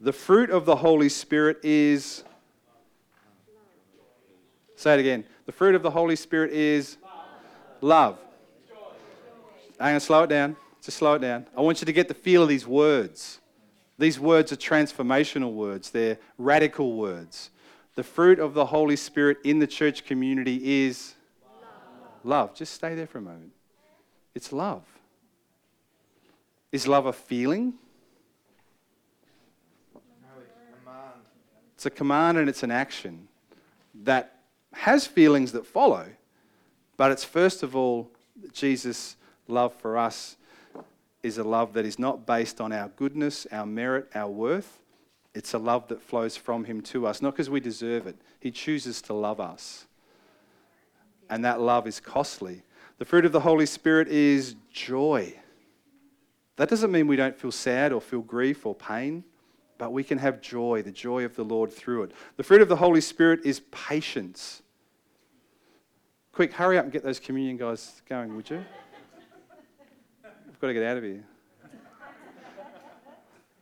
The 0.00 0.12
fruit 0.12 0.50
of 0.50 0.64
the 0.64 0.76
Holy 0.76 1.08
Spirit 1.08 1.58
is. 1.62 2.24
Say 4.74 4.94
it 4.94 5.00
again. 5.00 5.24
The 5.46 5.52
fruit 5.52 5.74
of 5.74 5.82
the 5.82 5.90
Holy 5.90 6.16
Spirit 6.16 6.50
is 6.52 6.96
love. 7.80 8.18
I'm 9.78 9.90
going 9.90 9.94
to 9.94 10.00
slow 10.00 10.24
it 10.24 10.28
down. 10.28 10.56
Just 10.82 10.96
slow 10.96 11.14
it 11.14 11.20
down. 11.20 11.46
I 11.56 11.60
want 11.60 11.80
you 11.80 11.84
to 11.84 11.92
get 11.92 12.08
the 12.08 12.14
feel 12.14 12.42
of 12.42 12.48
these 12.48 12.66
words. 12.66 13.40
These 13.98 14.18
words 14.18 14.50
are 14.50 14.56
transformational 14.56 15.52
words, 15.52 15.90
they're 15.90 16.18
radical 16.36 16.96
words. 16.96 17.50
The 17.94 18.02
fruit 18.02 18.38
of 18.38 18.54
the 18.54 18.66
Holy 18.66 18.96
Spirit 18.96 19.38
in 19.44 19.58
the 19.58 19.66
church 19.66 20.04
community 20.04 20.84
is 20.84 21.14
love. 21.44 21.70
love. 22.24 22.54
Just 22.54 22.72
stay 22.72 22.94
there 22.94 23.06
for 23.06 23.18
a 23.18 23.22
moment. 23.22 23.52
It's 24.34 24.52
love. 24.52 24.82
Is 26.70 26.86
love 26.86 27.06
a 27.06 27.12
feeling? 27.12 27.74
It's 31.74 31.86
a 31.86 31.90
command 31.90 32.38
and 32.38 32.48
it's 32.48 32.62
an 32.62 32.70
action 32.70 33.26
that 34.04 34.36
has 34.72 35.04
feelings 35.04 35.50
that 35.50 35.66
follow, 35.66 36.06
but 36.96 37.10
it's 37.10 37.24
first 37.24 37.64
of 37.64 37.74
all 37.74 38.08
Jesus' 38.52 39.16
love 39.48 39.74
for 39.74 39.98
us 39.98 40.36
is 41.24 41.38
a 41.38 41.42
love 41.42 41.72
that 41.72 41.84
is 41.84 41.98
not 41.98 42.24
based 42.24 42.60
on 42.60 42.72
our 42.72 42.88
goodness, 42.94 43.48
our 43.50 43.66
merit, 43.66 44.08
our 44.14 44.30
worth, 44.30 44.78
it's 45.34 45.54
a 45.54 45.58
love 45.58 45.88
that 45.88 46.02
flows 46.02 46.36
from 46.36 46.64
Him 46.64 46.80
to 46.82 47.06
us, 47.06 47.22
not 47.22 47.32
because 47.32 47.48
we 47.48 47.60
deserve 47.60 48.06
it. 48.06 48.16
He 48.40 48.50
chooses 48.50 49.00
to 49.02 49.14
love 49.14 49.40
us. 49.40 49.86
And 51.30 51.44
that 51.44 51.60
love 51.60 51.86
is 51.86 52.00
costly. 52.00 52.62
The 52.98 53.04
fruit 53.04 53.24
of 53.24 53.32
the 53.32 53.40
Holy 53.40 53.66
Spirit 53.66 54.08
is 54.08 54.54
joy. 54.70 55.34
That 56.56 56.68
doesn't 56.68 56.92
mean 56.92 57.06
we 57.06 57.16
don't 57.16 57.36
feel 57.36 57.52
sad 57.52 57.92
or 57.92 58.00
feel 58.00 58.20
grief 58.20 58.66
or 58.66 58.74
pain, 58.74 59.24
but 59.78 59.92
we 59.92 60.04
can 60.04 60.18
have 60.18 60.42
joy, 60.42 60.82
the 60.82 60.92
joy 60.92 61.24
of 61.24 61.34
the 61.34 61.44
Lord 61.44 61.72
through 61.72 62.04
it. 62.04 62.12
The 62.36 62.42
fruit 62.42 62.60
of 62.60 62.68
the 62.68 62.76
Holy 62.76 63.00
Spirit 63.00 63.40
is 63.44 63.60
patience. 63.70 64.62
Quick, 66.32 66.52
hurry 66.52 66.78
up 66.78 66.84
and 66.84 66.92
get 66.92 67.02
those 67.02 67.18
communion 67.18 67.56
guys 67.56 68.02
going, 68.08 68.36
would 68.36 68.48
you? 68.48 68.64
We've 70.46 70.60
got 70.60 70.68
to 70.68 70.74
get 70.74 70.82
out 70.82 70.98
of 70.98 71.02
here. 71.02 71.24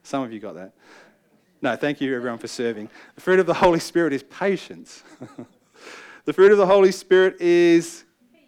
Some 0.02 0.24
of 0.24 0.32
you 0.32 0.40
got 0.40 0.54
that. 0.56 0.72
No, 1.62 1.76
thank 1.76 2.00
you 2.00 2.16
everyone 2.16 2.38
for 2.38 2.48
serving. 2.48 2.88
The 3.16 3.20
fruit 3.20 3.38
of 3.38 3.46
the 3.46 3.54
Holy 3.54 3.80
Spirit 3.80 4.14
is 4.14 4.22
patience. 4.22 5.02
the 6.24 6.32
fruit 6.32 6.52
of 6.52 6.58
the 6.58 6.66
Holy 6.66 6.90
Spirit 6.90 7.38
is 7.38 8.04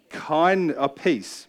kind 0.09 0.71
of 0.71 0.77
uh, 0.77 0.87
peace. 0.87 1.47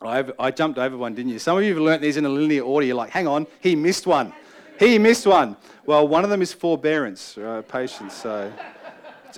I, 0.00 0.24
I 0.38 0.50
jumped 0.52 0.78
over 0.78 0.96
one, 0.96 1.14
didn't 1.14 1.32
you? 1.32 1.38
Some 1.40 1.56
of 1.56 1.64
you 1.64 1.74
have 1.74 1.82
learnt 1.82 2.02
these 2.02 2.16
in 2.16 2.24
a 2.24 2.28
linear 2.28 2.62
order. 2.62 2.86
You're 2.86 2.94
like, 2.94 3.10
hang 3.10 3.26
on, 3.26 3.48
he 3.60 3.74
missed 3.74 4.06
one. 4.06 4.32
He 4.78 4.98
missed 4.98 5.26
one. 5.26 5.56
Well, 5.86 6.06
one 6.06 6.22
of 6.22 6.30
them 6.30 6.42
is 6.42 6.52
forbearance, 6.52 7.36
right? 7.36 7.66
patience. 7.66 8.14
So 8.14 8.52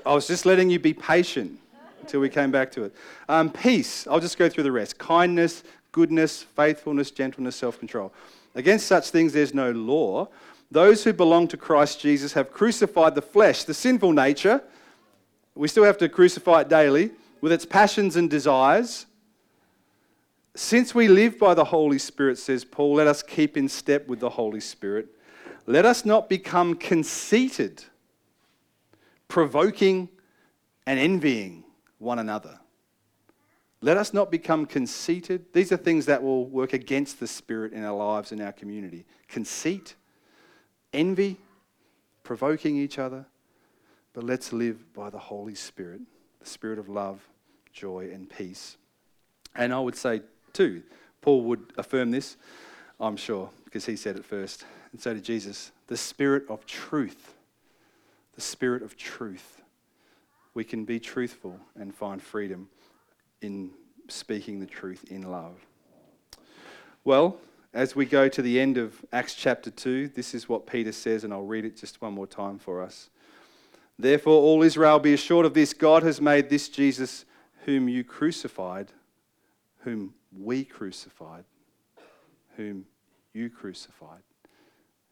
I 0.05 0.12
was 0.12 0.26
just 0.26 0.44
letting 0.44 0.68
you 0.68 0.79
be 0.79 0.92
patient 0.92 1.59
until 2.00 2.20
we 2.20 2.29
came 2.29 2.50
back 2.50 2.70
to 2.72 2.85
it. 2.85 2.94
Um, 3.29 3.50
peace, 3.50 4.07
I'll 4.07 4.20
just 4.20 4.37
go 4.37 4.48
through 4.50 4.64
the 4.64 4.72
rest. 4.72 4.98
Kindness, 4.98 5.62
goodness, 5.92 6.42
faithfulness, 6.42 7.11
gentleness, 7.11 7.57
self 7.57 7.79
control. 7.79 8.12
Against 8.55 8.87
such 8.87 9.11
things 9.11 9.33
there's 9.33 9.55
no 9.55 9.70
law. 9.70 10.29
Those 10.70 11.05
who 11.05 11.12
belong 11.12 11.48
to 11.48 11.57
Christ 11.57 12.00
Jesus 12.00 12.33
have 12.33 12.52
crucified 12.52 13.14
the 13.14 13.22
flesh, 13.22 13.64
the 13.64 13.74
sinful 13.74 14.12
nature. 14.12 14.62
We 15.55 15.68
still 15.68 15.85
have 15.85 15.98
to 15.98 16.09
crucify 16.09 16.62
it 16.62 16.68
daily 16.68 17.12
with 17.40 17.52
its 17.52 17.64
passions 17.64 18.16
and 18.16 18.29
desires. 18.29 19.07
Since 20.55 20.94
we 20.94 21.09
live 21.09 21.38
by 21.38 21.55
the 21.55 21.64
Holy 21.64 21.98
Spirit, 21.98 22.38
says 22.38 22.64
Paul, 22.64 22.94
let 22.94 23.07
us 23.07 23.22
keep 23.22 23.57
in 23.57 23.68
step 23.68 24.09
with 24.09 24.20
the 24.20 24.31
Holy 24.31 24.61
Spirit. 24.61 25.09
Let 25.66 25.85
us 25.85 26.05
not 26.05 26.29
become 26.29 26.74
conceited, 26.74 27.85
provoking 29.29 30.09
and 30.87 30.98
envying 30.98 31.64
one 31.98 32.18
another. 32.18 32.59
Let 33.83 33.96
us 33.96 34.14
not 34.14 34.31
become 34.31 34.66
conceited. 34.66 35.52
These 35.52 35.72
are 35.72 35.76
things 35.76 36.07
that 36.07 36.22
will 36.22 36.46
work 36.46 36.72
against 36.72 37.20
the 37.20 37.26
Spirit 37.26 37.72
in 37.72 37.85
our 37.85 37.96
lives, 37.96 38.33
in 38.33 38.40
our 38.40 38.52
community. 38.52 39.05
Conceit, 39.29 39.94
envy, 40.96 41.37
provoking 42.24 42.76
each 42.76 42.98
other, 42.98 43.26
but 44.14 44.24
let's 44.24 44.52
live 44.52 44.92
by 44.94 45.11
the 45.11 45.18
Holy 45.18 45.54
Spirit, 45.54 46.00
the 46.40 46.46
Spirit 46.48 46.78
of 46.78 46.88
love, 46.88 47.20
joy, 47.72 48.11
and 48.12 48.28
peace. 48.28 48.78
And 49.54 49.72
I 49.72 49.78
would 49.78 49.96
say, 49.96 50.22
too, 50.52 50.82
Paul 51.20 51.42
would 51.44 51.72
affirm 51.76 52.11
this, 52.11 52.37
I'm 52.98 53.16
sure, 53.16 53.50
because 53.64 53.85
he 53.85 53.96
said 53.96 54.16
it 54.16 54.24
first. 54.24 54.64
And 54.92 55.00
so 55.00 55.12
did 55.12 55.24
Jesus 55.24 55.70
the 55.87 55.96
Spirit 55.96 56.44
of 56.48 56.64
truth. 56.66 57.35
the 58.37 58.42
spirit 58.42 58.82
of 58.82 58.96
truth. 58.96 59.62
We 60.54 60.62
can 60.62 60.85
be 60.85 61.00
truthful 61.00 61.59
and 61.74 61.92
find 61.92 62.22
freedom 62.22 62.68
in 63.42 63.70
speaking 64.09 64.61
the 64.61 64.66
truth 64.66 65.04
in 65.11 65.22
love. 65.22 65.66
Well, 67.04 67.38
as 67.76 67.94
we 67.94 68.06
go 68.06 68.26
to 68.26 68.40
the 68.40 68.58
end 68.58 68.78
of 68.78 69.04
Acts 69.12 69.34
chapter 69.34 69.70
2, 69.70 70.08
this 70.08 70.34
is 70.34 70.48
what 70.48 70.66
Peter 70.66 70.92
says, 70.92 71.24
and 71.24 71.32
I'll 71.32 71.42
read 71.42 71.66
it 71.66 71.76
just 71.76 72.00
one 72.00 72.14
more 72.14 72.26
time 72.26 72.58
for 72.58 72.80
us. 72.80 73.10
Therefore, 73.98 74.40
all 74.40 74.62
Israel 74.62 74.98
be 74.98 75.12
assured 75.12 75.44
of 75.44 75.52
this 75.52 75.74
God 75.74 76.02
has 76.02 76.18
made 76.18 76.48
this 76.48 76.70
Jesus, 76.70 77.26
whom 77.66 77.86
you 77.86 78.02
crucified, 78.02 78.92
whom 79.80 80.14
we 80.34 80.64
crucified, 80.64 81.44
whom 82.56 82.86
you 83.34 83.50
crucified, 83.50 84.22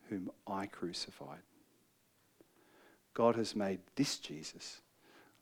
whom 0.08 0.30
I 0.46 0.64
crucified. 0.64 1.40
God 3.12 3.36
has 3.36 3.54
made 3.54 3.80
this 3.94 4.16
Jesus 4.16 4.80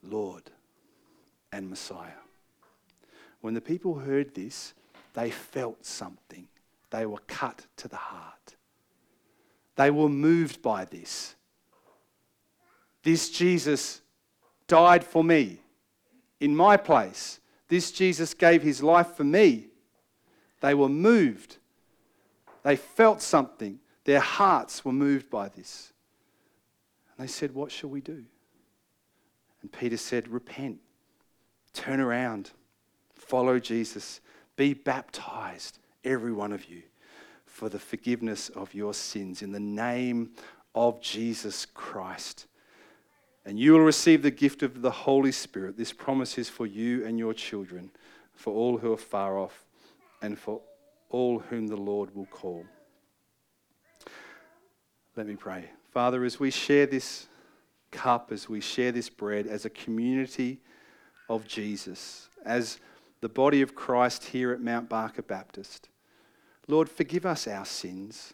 Lord 0.02 0.50
and 1.52 1.70
Messiah. 1.70 2.24
When 3.42 3.54
the 3.54 3.60
people 3.60 4.00
heard 4.00 4.34
this, 4.34 4.74
they 5.14 5.30
felt 5.30 5.86
something. 5.86 6.48
They 6.92 7.06
were 7.06 7.22
cut 7.26 7.66
to 7.78 7.88
the 7.88 7.96
heart. 7.96 8.54
They 9.76 9.90
were 9.90 10.10
moved 10.10 10.60
by 10.60 10.84
this. 10.84 11.34
This 13.02 13.30
Jesus 13.30 14.02
died 14.68 15.02
for 15.02 15.24
me 15.24 15.58
in 16.38 16.54
my 16.54 16.76
place. 16.76 17.40
This 17.68 17.90
Jesus 17.90 18.34
gave 18.34 18.62
his 18.62 18.82
life 18.82 19.16
for 19.16 19.24
me. 19.24 19.68
They 20.60 20.74
were 20.74 20.90
moved. 20.90 21.56
They 22.62 22.76
felt 22.76 23.22
something. 23.22 23.80
Their 24.04 24.20
hearts 24.20 24.84
were 24.84 24.92
moved 24.92 25.30
by 25.30 25.48
this. 25.48 25.94
And 27.16 27.26
they 27.26 27.30
said, 27.30 27.54
What 27.54 27.72
shall 27.72 27.88
we 27.88 28.02
do? 28.02 28.22
And 29.62 29.72
Peter 29.72 29.96
said, 29.96 30.28
Repent, 30.28 30.78
turn 31.72 32.00
around, 32.00 32.50
follow 33.14 33.58
Jesus, 33.58 34.20
be 34.56 34.74
baptized, 34.74 35.78
every 36.04 36.32
one 36.32 36.52
of 36.52 36.66
you, 36.66 36.82
for 37.46 37.68
the 37.68 37.78
forgiveness 37.78 38.48
of 38.50 38.74
your 38.74 38.94
sins 38.94 39.42
in 39.42 39.52
the 39.52 39.60
name 39.60 40.30
of 40.74 41.00
Jesus 41.00 41.66
Christ. 41.66 42.46
And 43.44 43.58
you 43.58 43.72
will 43.72 43.80
receive 43.80 44.22
the 44.22 44.30
gift 44.30 44.62
of 44.62 44.82
the 44.82 44.90
Holy 44.90 45.32
Spirit. 45.32 45.76
This 45.76 45.92
promise 45.92 46.38
is 46.38 46.48
for 46.48 46.66
you 46.66 47.04
and 47.04 47.18
your 47.18 47.34
children, 47.34 47.90
for 48.34 48.52
all 48.54 48.78
who 48.78 48.92
are 48.92 48.96
far 48.96 49.38
off, 49.38 49.64
and 50.22 50.38
for 50.38 50.60
all 51.10 51.40
whom 51.40 51.66
the 51.66 51.76
Lord 51.76 52.14
will 52.14 52.26
call. 52.26 52.64
Let 55.16 55.26
me 55.26 55.36
pray. 55.36 55.66
Father, 55.90 56.24
as 56.24 56.40
we 56.40 56.50
share 56.50 56.86
this 56.86 57.26
cup, 57.90 58.32
as 58.32 58.48
we 58.48 58.60
share 58.60 58.92
this 58.92 59.10
bread, 59.10 59.46
as 59.46 59.66
a 59.66 59.70
community 59.70 60.60
of 61.28 61.46
Jesus, 61.46 62.28
as 62.44 62.78
the 63.20 63.28
body 63.28 63.60
of 63.60 63.74
Christ 63.74 64.24
here 64.24 64.52
at 64.52 64.60
Mount 64.60 64.88
Barker 64.88 65.22
Baptist, 65.22 65.88
Lord, 66.68 66.88
forgive 66.88 67.26
us 67.26 67.46
our 67.48 67.64
sins. 67.64 68.32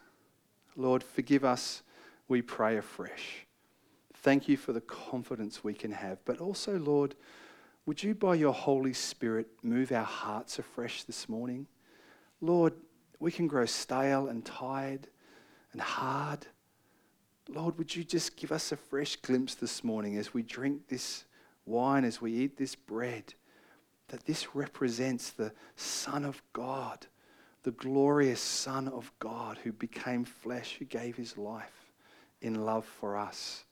Lord, 0.76 1.02
forgive 1.02 1.44
us, 1.44 1.82
we 2.28 2.42
pray 2.42 2.76
afresh. 2.76 3.46
Thank 4.14 4.48
you 4.48 4.56
for 4.56 4.72
the 4.72 4.80
confidence 4.80 5.64
we 5.64 5.74
can 5.74 5.92
have. 5.92 6.18
But 6.24 6.40
also, 6.40 6.78
Lord, 6.78 7.14
would 7.86 8.02
you, 8.02 8.14
by 8.14 8.34
your 8.34 8.52
Holy 8.52 8.92
Spirit, 8.92 9.46
move 9.62 9.92
our 9.92 10.04
hearts 10.04 10.58
afresh 10.58 11.04
this 11.04 11.28
morning? 11.28 11.66
Lord, 12.40 12.74
we 13.18 13.32
can 13.32 13.46
grow 13.46 13.64
stale 13.64 14.28
and 14.28 14.44
tired 14.44 15.08
and 15.72 15.80
hard. 15.80 16.46
Lord, 17.48 17.78
would 17.78 17.96
you 17.96 18.04
just 18.04 18.36
give 18.36 18.52
us 18.52 18.72
a 18.72 18.76
fresh 18.76 19.16
glimpse 19.16 19.54
this 19.54 19.82
morning 19.82 20.18
as 20.18 20.34
we 20.34 20.42
drink 20.42 20.88
this 20.88 21.24
wine, 21.64 22.04
as 22.04 22.20
we 22.20 22.32
eat 22.32 22.56
this 22.58 22.74
bread, 22.74 23.34
that 24.08 24.24
this 24.26 24.54
represents 24.54 25.30
the 25.30 25.52
Son 25.76 26.24
of 26.24 26.42
God, 26.52 27.06
the 27.68 27.72
glorious 27.72 28.40
Son 28.40 28.88
of 28.88 29.12
God 29.18 29.58
who 29.62 29.72
became 29.72 30.24
flesh, 30.24 30.76
who 30.78 30.86
gave 30.86 31.18
his 31.18 31.36
life 31.36 31.90
in 32.40 32.64
love 32.64 32.86
for 32.86 33.18
us. 33.18 33.64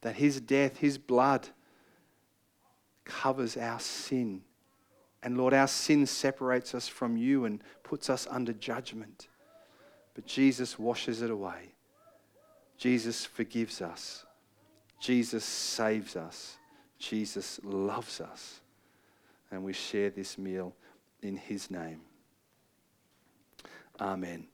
That 0.00 0.14
his 0.14 0.40
death, 0.40 0.78
his 0.78 0.96
blood, 0.96 1.46
covers 3.04 3.58
our 3.58 3.78
sin. 3.80 4.40
And 5.22 5.36
Lord, 5.36 5.52
our 5.52 5.68
sin 5.68 6.06
separates 6.06 6.74
us 6.74 6.88
from 6.88 7.18
you 7.18 7.44
and 7.44 7.62
puts 7.82 8.08
us 8.08 8.26
under 8.30 8.54
judgment. 8.54 9.28
But 10.14 10.24
Jesus 10.24 10.78
washes 10.78 11.20
it 11.20 11.30
away. 11.30 11.74
Jesus 12.78 13.26
forgives 13.26 13.82
us. 13.82 14.24
Jesus 15.02 15.44
saves 15.44 16.16
us. 16.16 16.56
Jesus 16.98 17.60
loves 17.62 18.22
us. 18.22 18.62
And 19.50 19.62
we 19.62 19.74
share 19.74 20.08
this 20.08 20.38
meal 20.38 20.74
in 21.20 21.36
his 21.36 21.70
name. 21.70 22.00
Amen. 24.00 24.48